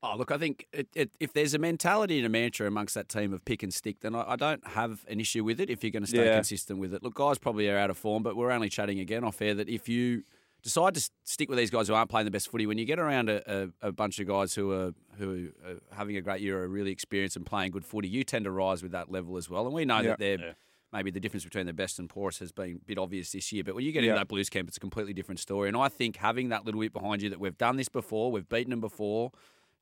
Oh, 0.05 0.17
look, 0.17 0.31
I 0.31 0.37
think 0.37 0.67
it, 0.73 0.87
it, 0.93 1.11
if 1.21 1.31
there's 1.31 1.53
a 1.53 1.57
mentality 1.59 2.17
and 2.17 2.25
a 2.25 2.29
mantra 2.29 2.67
amongst 2.67 2.93
that 2.95 3.07
team 3.07 3.31
of 3.31 3.45
pick 3.45 3.63
and 3.63 3.73
stick, 3.73 4.01
then 4.01 4.13
I, 4.15 4.33
I 4.33 4.35
don't 4.35 4.65
have 4.67 5.05
an 5.07 5.21
issue 5.21 5.45
with 5.45 5.61
it 5.61 5.69
if 5.69 5.81
you're 5.81 5.91
going 5.91 6.03
to 6.03 6.09
stay 6.09 6.25
Yeah. 6.25 6.35
consistent 6.35 6.77
with 6.79 6.93
it. 6.93 7.01
Look, 7.03 7.13
guys 7.13 7.37
probably 7.37 7.69
are 7.69 7.77
out 7.77 7.89
of 7.89 7.97
form, 7.97 8.21
but 8.21 8.35
we're 8.35 8.51
only 8.51 8.67
chatting 8.67 8.99
again 8.99 9.23
off 9.23 9.41
air 9.41 9.53
that 9.55 9.69
if 9.69 9.87
you 9.87 10.23
decide 10.61 10.95
to 10.95 11.09
stick 11.23 11.47
with 11.47 11.57
these 11.57 11.69
guys 11.69 11.87
who 11.87 11.93
aren't 11.93 12.09
playing 12.09 12.25
the 12.25 12.31
best 12.31 12.49
footy, 12.51 12.65
when 12.65 12.77
you 12.77 12.83
get 12.83 12.99
around 12.99 13.29
a, 13.29 13.41
a, 13.81 13.87
a 13.87 13.91
bunch 13.93 14.19
of 14.19 14.27
guys 14.27 14.53
who 14.53 14.71
are 14.73 14.91
who 15.17 15.49
are 15.65 15.71
uh, 15.71 15.75
having 15.95 16.17
a 16.17 16.21
great 16.21 16.41
year, 16.41 16.61
are 16.61 16.67
really 16.67 16.91
experienced 16.91 17.37
and 17.37 17.45
playing 17.45 17.71
good 17.71 17.85
footy, 17.85 18.09
you 18.09 18.25
tend 18.25 18.43
to 18.43 18.51
rise 18.51 18.83
with 18.83 18.91
that 18.91 19.09
level 19.09 19.37
as 19.37 19.49
well. 19.49 19.65
And 19.65 19.73
we 19.73 19.85
know 19.85 19.99
Yeah. 20.01 20.09
that 20.09 20.19
they're 20.19 20.39
Yeah. 20.39 20.53
maybe 20.91 21.11
the 21.11 21.19
difference 21.21 21.45
between 21.45 21.65
the 21.65 21.71
best 21.73 21.97
and 21.97 22.09
poorest 22.09 22.39
has 22.39 22.51
been 22.51 22.81
a 22.81 22.85
bit 22.85 22.97
obvious 22.97 23.31
this 23.31 23.53
year. 23.53 23.63
But 23.63 23.75
when 23.75 23.85
you 23.85 23.93
get 23.93 24.03
Yeah. 24.03 24.09
into 24.11 24.19
that 24.19 24.27
Blues 24.27 24.49
camp, 24.49 24.67
it's 24.67 24.77
a 24.77 24.81
completely 24.81 25.13
different 25.13 25.39
story. 25.39 25.69
And 25.69 25.77
I 25.77 25.87
think 25.87 26.17
having 26.17 26.49
that 26.49 26.65
little 26.65 26.81
bit 26.81 26.91
behind 26.91 27.21
you 27.21 27.29
that 27.29 27.39
we've 27.39 27.57
done 27.57 27.77
this 27.77 27.87
before, 27.89 28.31
we've 28.33 28.49
beaten 28.49 28.71
them 28.71 28.81
before, 28.81 29.31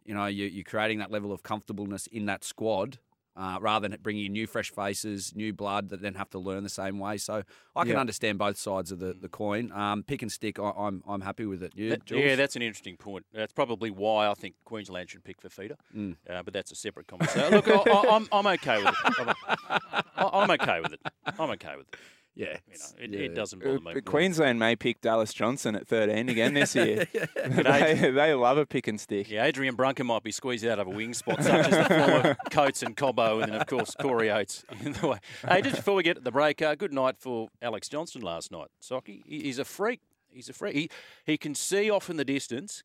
you 0.05 0.13
know, 0.13 0.25
you, 0.25 0.45
you're 0.45 0.63
creating 0.63 0.99
that 0.99 1.11
level 1.11 1.31
of 1.31 1.43
comfortableness 1.43 2.07
in 2.07 2.25
that 2.27 2.43
squad. 2.43 2.99
Uh, 3.33 3.57
rather 3.61 3.87
than 3.87 3.97
bringing 4.03 4.25
in 4.25 4.33
new 4.33 4.45
fresh 4.45 4.69
faces, 4.71 5.33
new 5.33 5.53
blood 5.53 5.87
that 5.87 6.01
then 6.01 6.15
have 6.15 6.29
to 6.29 6.37
learn 6.37 6.63
the 6.63 6.69
same 6.69 6.99
way, 6.99 7.15
so 7.17 7.41
I 7.77 7.83
can 7.83 7.93
Yeah. 7.93 7.99
understand 8.01 8.37
both 8.37 8.57
sides 8.57 8.91
of 8.91 8.99
the, 8.99 9.13
the 9.13 9.29
coin. 9.29 9.71
Um, 9.71 10.03
pick 10.03 10.21
and 10.21 10.29
stick, 10.29 10.59
I, 10.59 10.71
I'm 10.77 11.01
I'm 11.07 11.21
happy 11.21 11.45
with 11.45 11.63
it. 11.63 11.71
You, 11.73 11.91
That- 11.91 12.11
yeah, 12.11 12.35
that's 12.35 12.57
an 12.57 12.61
interesting 12.61 12.97
point. 12.97 13.25
That's 13.33 13.53
probably 13.53 13.89
why 13.89 14.27
I 14.27 14.33
think 14.33 14.55
Queensland 14.65 15.09
should 15.11 15.23
pick 15.23 15.41
Fifita, 15.41 15.77
Mm. 15.95 16.17
uh, 16.29 16.43
but 16.43 16.53
that's 16.53 16.73
a 16.73 16.75
separate 16.75 17.07
conversation. 17.07 17.51
Look, 17.51 17.69
I, 17.69 17.75
I, 17.89 18.15
I'm, 18.17 18.27
I'm 18.33 18.47
okay 18.47 18.83
with 18.83 18.95
it. 19.05 19.35
I'm, 19.57 20.03
I'm 20.33 20.51
okay 20.51 20.81
with 20.81 20.91
it. 20.93 20.99
I'm 21.39 21.49
okay 21.51 21.75
with 21.77 21.87
it. 21.87 21.95
Yeah, 22.35 22.57
You 22.71 22.77
know, 22.79 22.85
it, 22.99 23.09
yeah. 23.11 23.19
it 23.25 23.35
doesn't 23.35 23.61
Uh, 23.65 23.77
bother 23.77 23.95
me. 23.95 24.01
Queensland 24.01 24.57
may 24.59 24.75
pick 24.75 25.01
Dallas 25.01 25.33
Johnson 25.33 25.75
at 25.75 25.87
13 25.87 26.29
again 26.29 26.53
this 26.53 26.75
year. 26.75 27.05
They, 27.35 28.11
they 28.11 28.33
love 28.33 28.57
a 28.57 28.65
pick 28.65 28.87
and 28.87 28.99
stick. 28.99 29.29
Yeah, 29.29 29.45
Adrian 29.45 29.75
Brunker 29.75 30.03
might 30.03 30.23
be 30.23 30.31
squeezed 30.31 30.65
out 30.65 30.79
of 30.79 30.87
a 30.87 30.89
wing 30.89 31.13
spot, 31.13 31.43
such 31.43 31.67
as 31.67 31.87
the 31.87 31.93
form 31.93 32.25
of 32.25 32.37
Coates 32.51 32.83
and 32.83 32.95
Cobbo, 32.95 33.41
and 33.43 33.51
then, 33.51 33.61
of 33.61 33.67
course, 33.67 33.95
Corey 33.99 34.31
Oates 34.31 34.63
in 34.83 34.93
the 34.93 35.07
way. 35.07 35.17
Hey, 35.47 35.61
just 35.61 35.77
before 35.77 35.95
we 35.95 36.03
get 36.03 36.15
to 36.15 36.21
the 36.21 36.31
break, 36.31 36.61
uh, 36.61 36.75
good 36.75 36.93
night 36.93 37.15
for 37.19 37.49
Alex 37.61 37.89
Johnston 37.89 38.21
last 38.21 38.51
night. 38.51 38.67
Socky, 38.81 39.21
he- 39.25 39.41
he's 39.43 39.59
a 39.59 39.65
freak. 39.65 39.99
He's 40.29 40.47
a 40.47 40.53
freak. 40.53 40.75
He, 40.75 40.89
he 41.25 41.37
can 41.37 41.53
see 41.55 41.89
off 41.91 42.09
in 42.09 42.15
the 42.17 42.23
distance 42.25 42.83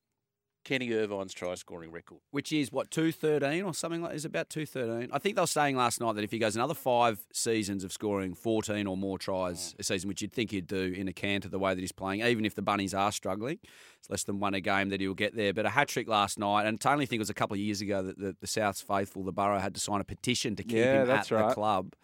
Kenny 0.66 0.88
Irvine's 0.90 1.32
try 1.32 1.54
scoring 1.54 1.92
record. 1.92 2.18
which 2.32 2.52
is 2.52 2.72
what 2.72 2.90
two 2.90 3.12
thirteen 3.12 3.62
or 3.62 3.72
something 3.72 4.02
like 4.02 4.14
is 4.16 4.24
about 4.24 4.50
two 4.50 4.66
thirteen. 4.66 5.08
I 5.12 5.18
think 5.20 5.36
they 5.36 5.40
were 5.40 5.46
saying 5.46 5.76
last 5.76 6.00
night 6.00 6.16
that 6.16 6.24
if 6.24 6.32
he 6.32 6.38
goes 6.40 6.56
another 6.56 6.74
five 6.74 7.20
seasons 7.32 7.84
of 7.84 7.92
scoring 7.92 8.34
fourteen 8.34 8.88
or 8.88 8.96
more 8.96 9.16
tries 9.16 9.76
a 9.78 9.84
season, 9.84 10.08
which 10.08 10.22
you'd 10.22 10.32
think 10.32 10.50
he'd 10.50 10.66
do 10.66 10.92
in 10.96 11.06
a 11.06 11.12
canter 11.12 11.48
the 11.48 11.58
way 11.60 11.72
that 11.72 11.80
he's 11.80 11.92
playing, 11.92 12.20
even 12.22 12.44
if 12.44 12.56
the 12.56 12.62
bunnies 12.62 12.94
are 12.94 13.12
struggling, 13.12 13.58
it's 14.00 14.10
less 14.10 14.24
than 14.24 14.40
one 14.40 14.54
a 14.54 14.60
game 14.60 14.88
that 14.88 15.00
he'll 15.00 15.14
get 15.14 15.36
there. 15.36 15.54
But 15.54 15.66
a 15.66 15.70
hat 15.70 15.86
trick 15.86 16.08
last 16.08 16.36
night, 16.36 16.66
and 16.66 16.82
I 16.84 16.92
only 16.92 17.06
think 17.06 17.18
it 17.18 17.20
was 17.20 17.30
a 17.30 17.34
couple 17.34 17.54
of 17.54 17.60
years 17.60 17.80
ago 17.80 18.02
that 18.02 18.18
the, 18.18 18.36
the 18.40 18.46
South's 18.48 18.80
faithful, 18.82 19.22
the 19.22 19.32
borough, 19.32 19.60
had 19.60 19.74
to 19.74 19.80
sign 19.80 20.00
a 20.00 20.04
petition 20.04 20.56
to 20.56 20.64
keep 20.64 20.78
Yeah, 20.78 21.04
him 21.04 21.10
at 21.10 21.28
the 21.28 21.54
club. 21.54 21.94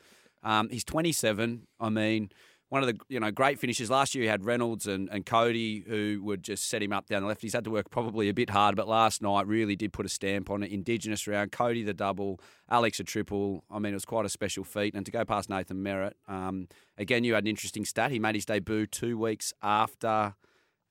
Um, 0.44 0.68
he's 0.70 0.84
twenty 0.84 1.12
seven. 1.12 1.66
I 1.80 1.88
mean. 1.88 2.30
One 2.72 2.82
of 2.82 2.86
the 2.86 2.98
you 3.10 3.20
know 3.20 3.30
great 3.30 3.58
finishes 3.58 3.90
last 3.90 4.14
year. 4.14 4.22
He 4.22 4.28
had 4.28 4.46
Reynolds 4.46 4.86
and, 4.86 5.06
and 5.10 5.26
Cody 5.26 5.84
who 5.86 6.20
would 6.22 6.42
just 6.42 6.70
set 6.70 6.82
him 6.82 6.90
up 6.90 7.06
down 7.06 7.20
the 7.20 7.28
left. 7.28 7.42
He's 7.42 7.52
had 7.52 7.64
to 7.64 7.70
work 7.70 7.90
probably 7.90 8.30
a 8.30 8.32
bit 8.32 8.48
hard, 8.48 8.76
but 8.76 8.88
last 8.88 9.20
night 9.20 9.46
really 9.46 9.76
did 9.76 9.92
put 9.92 10.06
a 10.06 10.08
stamp 10.08 10.48
on 10.48 10.62
it. 10.62 10.72
Indigenous 10.72 11.26
round, 11.26 11.52
Cody 11.52 11.82
the 11.82 11.92
double, 11.92 12.40
Alex 12.70 12.98
a 12.98 13.04
triple. 13.04 13.62
I 13.70 13.78
mean, 13.78 13.92
it 13.92 13.96
was 13.96 14.06
quite 14.06 14.24
a 14.24 14.30
special 14.30 14.64
feat. 14.64 14.94
And 14.94 15.04
to 15.04 15.12
go 15.12 15.22
past 15.22 15.50
Nathan 15.50 15.82
Merritt, 15.82 16.16
um, 16.26 16.66
again, 16.96 17.24
you 17.24 17.34
had 17.34 17.44
an 17.44 17.48
interesting 17.48 17.84
stat. 17.84 18.10
He 18.10 18.18
made 18.18 18.36
his 18.36 18.46
debut 18.46 18.86
two 18.86 19.18
weeks 19.18 19.52
after. 19.62 20.34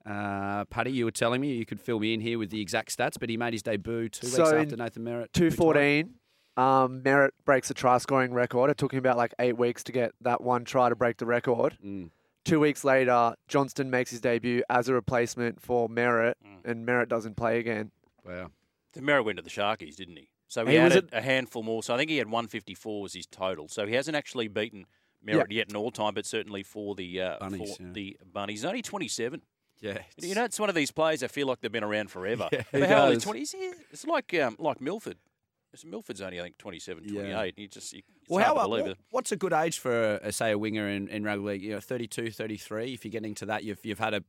Uh, 0.06 0.65
Paddy, 0.65 0.91
you 0.91 1.06
were 1.06 1.12
telling 1.12 1.41
me 1.41 1.54
you 1.54 1.65
could 1.65 1.82
fill 1.82 2.00
me 2.00 2.13
in 2.13 2.22
here 2.22 2.38
with 2.38 2.52
the 2.52 2.62
exact 2.62 2.96
stats, 2.96 3.17
but 3.20 3.28
he 3.28 3.38
made 3.38 3.54
his 3.54 3.63
debut 3.63 4.08
two 4.08 4.28
So 4.28 4.44
weeks 4.44 4.54
after 4.54 4.76
Nathan 4.76 5.04
Merritt. 5.04 5.34
Two 5.34 5.46
retired. 5.46 5.58
fourteen. 5.58 6.13
Um, 6.57 7.01
Merritt 7.03 7.33
breaks 7.45 7.69
a 7.69 7.73
try 7.73 7.97
scoring 7.97 8.33
record. 8.33 8.69
It 8.69 8.77
took 8.77 8.91
him 8.91 8.99
about 8.99 9.17
like 9.17 9.33
eight 9.39 9.57
weeks 9.57 9.83
to 9.85 9.91
get 9.91 10.11
that 10.21 10.41
one 10.41 10.65
try 10.65 10.89
to 10.89 10.95
break 10.95 11.17
the 11.17 11.25
record. 11.25 11.77
Mm. 11.85 12.09
Two 12.43 12.59
weeks 12.59 12.83
later, 12.83 13.35
Johnston 13.47 13.89
makes 13.89 14.11
his 14.11 14.19
debut 14.19 14.63
as 14.69 14.89
a 14.89 14.93
replacement 14.93 15.61
for 15.61 15.87
Merritt, 15.87 16.37
Mm. 16.45 16.69
and 16.69 16.85
Merritt 16.85 17.07
doesn't 17.09 17.35
play 17.37 17.59
again. 17.59 17.91
Wow. 18.25 18.51
The 18.93 19.01
Merritt 19.01 19.25
went 19.25 19.37
to 19.37 19.43
the 19.43 19.49
Sharkies, 19.49 19.95
didn't 19.95 20.17
he? 20.17 20.29
So 20.47 20.65
he, 20.65 20.73
He 20.73 20.79
was 20.83 20.91
added 20.93 21.09
a 21.13 21.21
handful 21.21 21.63
more. 21.63 21.81
So 21.83 21.93
I 21.93 21.97
think 21.97 22.09
he 22.09 22.17
had 22.17 22.27
154 22.27 23.01
was 23.01 23.13
his 23.13 23.25
total. 23.27 23.69
So 23.69 23.85
he 23.87 23.93
hasn't 23.95 24.17
actually 24.17 24.47
beaten 24.49 24.85
Merritt 25.23 25.51
yet 25.51 25.69
in 25.69 25.75
all 25.77 25.91
time, 25.91 26.13
but 26.13 26.25
certainly 26.25 26.63
for 26.63 26.93
the 26.95 27.21
uh, 27.21 27.37
Bunnies, 27.39 27.77
for 27.77 27.83
yeah. 27.83 27.89
the 27.93 28.17
Bunnies. 28.33 28.59
He's 28.61 28.65
only 28.65 28.81
27. 28.81 29.41
Yeah. 29.79 29.99
You 30.17 30.35
know, 30.35 30.43
it's 30.43 30.59
one 30.59 30.67
of 30.69 30.75
these 30.75 30.91
players. 30.91 31.23
I 31.23 31.27
feel 31.27 31.47
like 31.47 31.61
they've 31.61 31.71
been 31.71 31.83
around 31.83 32.11
forever. 32.11 32.49
Yeah, 32.51 32.63
but 32.71 32.81
he 32.81 32.87
how 32.87 33.03
old 33.05 33.11
is 33.13 33.17
does. 33.19 33.23
20? 33.23 33.41
Is 33.41 33.51
he- 33.53 33.71
It's 33.91 34.05
like 34.05 34.33
um, 34.33 34.55
like 34.59 34.81
Milford. 34.81 35.17
It's- 35.73 35.86
Milford's 35.86 36.21
only 36.21 36.39
I 36.39 36.43
think 36.43 36.57
27, 36.57 37.03
Yeah. 37.05 37.21
28. 37.21 37.53
You 37.57 37.67
just 37.67 37.93
you, 37.93 38.01
it's 38.21 38.29
Well, 38.29 38.43
hard 38.43 38.57
how, 38.57 38.63
to 38.63 38.69
believe 38.69 38.84
what- 38.84 38.91
it. 38.91 38.97
what's 39.12 39.31
a 39.31 39.38
good 39.38 39.53
age 39.53 39.79
for, 39.79 40.19
uh, 40.23 40.31
say, 40.31 40.51
a 40.51 40.57
winger 40.57 40.88
in, 40.89 41.07
in 41.07 41.23
rugby 41.23 41.45
league? 41.45 41.62
You 41.63 41.71
know, 41.73 41.79
32, 41.79 42.31
33. 42.31 42.93
If 42.93 43.05
you're 43.05 43.12
getting 43.12 43.36
to 43.36 43.45
that, 43.45 43.63
you've, 43.63 43.79
you've 43.86 43.99
had 43.99 44.13
a 44.13 44.23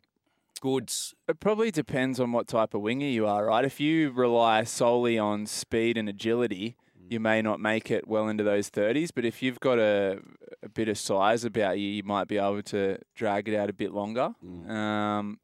good. 0.61 0.93
It 1.29 1.41
probably 1.41 1.71
depends 1.73 2.21
on 2.21 2.31
what 2.33 2.47
type 2.47 2.75
of 2.75 2.81
winger 2.83 3.07
you 3.07 3.27
are, 3.27 3.47
right? 3.47 3.65
If 3.65 3.81
you 3.81 4.11
rely 4.13 4.63
solely 4.65 5.19
on 5.19 5.47
speed 5.47 5.97
and 5.97 6.09
agility, 6.09 6.77
you 7.11 7.19
may 7.19 7.43
not 7.43 7.59
make 7.61 7.91
it 7.91 8.07
well 8.07 8.29
into 8.29 8.45
those 8.45 8.71
30s. 8.71 9.11
But 9.13 9.25
if 9.25 9.43
you've 9.43 9.59
got 9.61 9.79
a, 9.81 10.21
a 10.63 10.69
bit 10.69 10.89
of 10.89 10.97
size 10.97 11.45
about 11.45 11.79
you, 11.79 11.89
you 11.89 12.03
might 12.05 12.29
be 12.29 12.39
able 12.39 12.63
to 12.63 12.99
drag 13.17 13.49
it 13.49 13.57
out 13.57 13.69
a 13.69 13.73
bit 13.73 13.93
longer. 13.93 14.35
Um, 14.69 15.41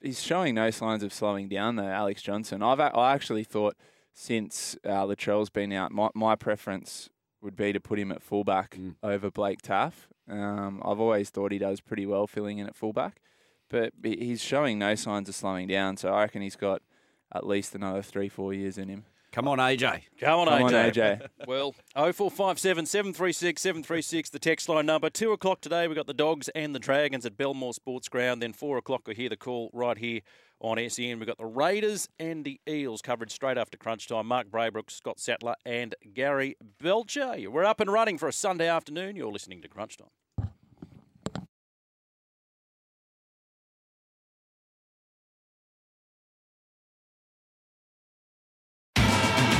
he's 0.00 0.22
showing 0.22 0.54
no 0.54 0.70
signs 0.70 1.02
of 1.02 1.12
slowing 1.12 1.48
down, 1.48 1.76
though, 1.76 1.84
Alex 1.86 2.22
Johnston. 2.22 2.62
I've 2.62 2.80
a- 2.80 2.96
I 2.96 3.12
actually 3.12 3.44
thought 3.44 3.76
since 4.18 4.76
uh, 4.84 5.04
Latrell's 5.04 5.50
been 5.50 5.72
out, 5.74 5.92
my, 5.92 6.08
my 6.14 6.34
preference 6.34 7.10
would 7.42 7.54
be 7.54 7.70
to 7.72 7.78
put 7.78 7.98
him 7.98 8.10
at 8.10 8.22
fullback 8.22 8.74
Mm. 8.76 8.94
over 9.02 9.30
Blake 9.30 9.60
Taaffe. 9.60 10.08
Um, 10.28 10.82
I've 10.84 10.98
always 10.98 11.28
thought 11.30 11.52
he 11.52 11.58
does 11.58 11.80
pretty 11.82 12.06
well 12.06 12.26
filling 12.26 12.58
in 12.58 12.66
at 12.66 12.74
fullback 12.74 13.20
but 13.68 13.92
he's 14.04 14.40
showing 14.40 14.78
no 14.78 14.94
signs 14.94 15.28
of 15.28 15.34
slowing 15.34 15.66
down. 15.66 15.96
So 15.96 16.10
I 16.12 16.20
reckon 16.22 16.40
he's 16.40 16.54
got 16.54 16.82
at 17.34 17.44
least 17.44 17.74
another 17.74 18.00
three, 18.00 18.28
four 18.28 18.54
years 18.54 18.78
in 18.78 18.88
him. 18.88 19.04
Come 19.32 19.48
on, 19.48 19.58
AJ. 19.58 20.02
Come 20.20 20.38
on, 20.38 20.46
Come 20.46 20.62
on, 20.62 20.72
AJ. 20.72 20.92
AJ. 20.92 21.26
Well, 21.48 21.74
0457 21.96 22.86
736 22.86 23.60
736, 23.60 24.30
the 24.30 24.38
text 24.38 24.68
line 24.68 24.86
number. 24.86 25.10
Two 25.10 25.32
o'clock 25.32 25.60
today, 25.60 25.88
we've 25.88 25.96
got 25.96 26.06
the 26.06 26.14
Dogs 26.14 26.48
and 26.50 26.76
the 26.76 26.78
Dragons 26.78 27.26
at 27.26 27.36
Belmore 27.36 27.74
Sports 27.74 28.08
Ground. 28.08 28.40
Then 28.40 28.52
four 28.52 28.78
o'clock, 28.78 29.02
we'll 29.04 29.16
hear 29.16 29.28
the 29.30 29.36
call 29.36 29.68
right 29.72 29.98
here 29.98 30.20
on 30.60 30.78
SEN. 30.88 31.18
We've 31.18 31.26
got 31.26 31.38
the 31.38 31.46
Raiders 31.46 32.08
and 32.18 32.44
the 32.44 32.60
Eels 32.68 33.02
coverage 33.02 33.32
straight 33.32 33.58
after 33.58 33.76
crunch 33.76 34.08
time. 34.08 34.26
Mark 34.26 34.48
Braybrook, 34.48 34.90
Scott 34.90 35.18
Sattler, 35.18 35.54
and 35.64 35.94
Gary 36.14 36.56
Belcher. 36.80 37.50
We're 37.50 37.64
up 37.64 37.80
and 37.80 37.92
running 37.92 38.18
for 38.18 38.28
a 38.28 38.32
Sunday 38.32 38.68
afternoon. 38.68 39.16
You're 39.16 39.32
listening 39.32 39.62
to 39.62 39.68
Crunch 39.68 39.96
Time. 39.96 40.08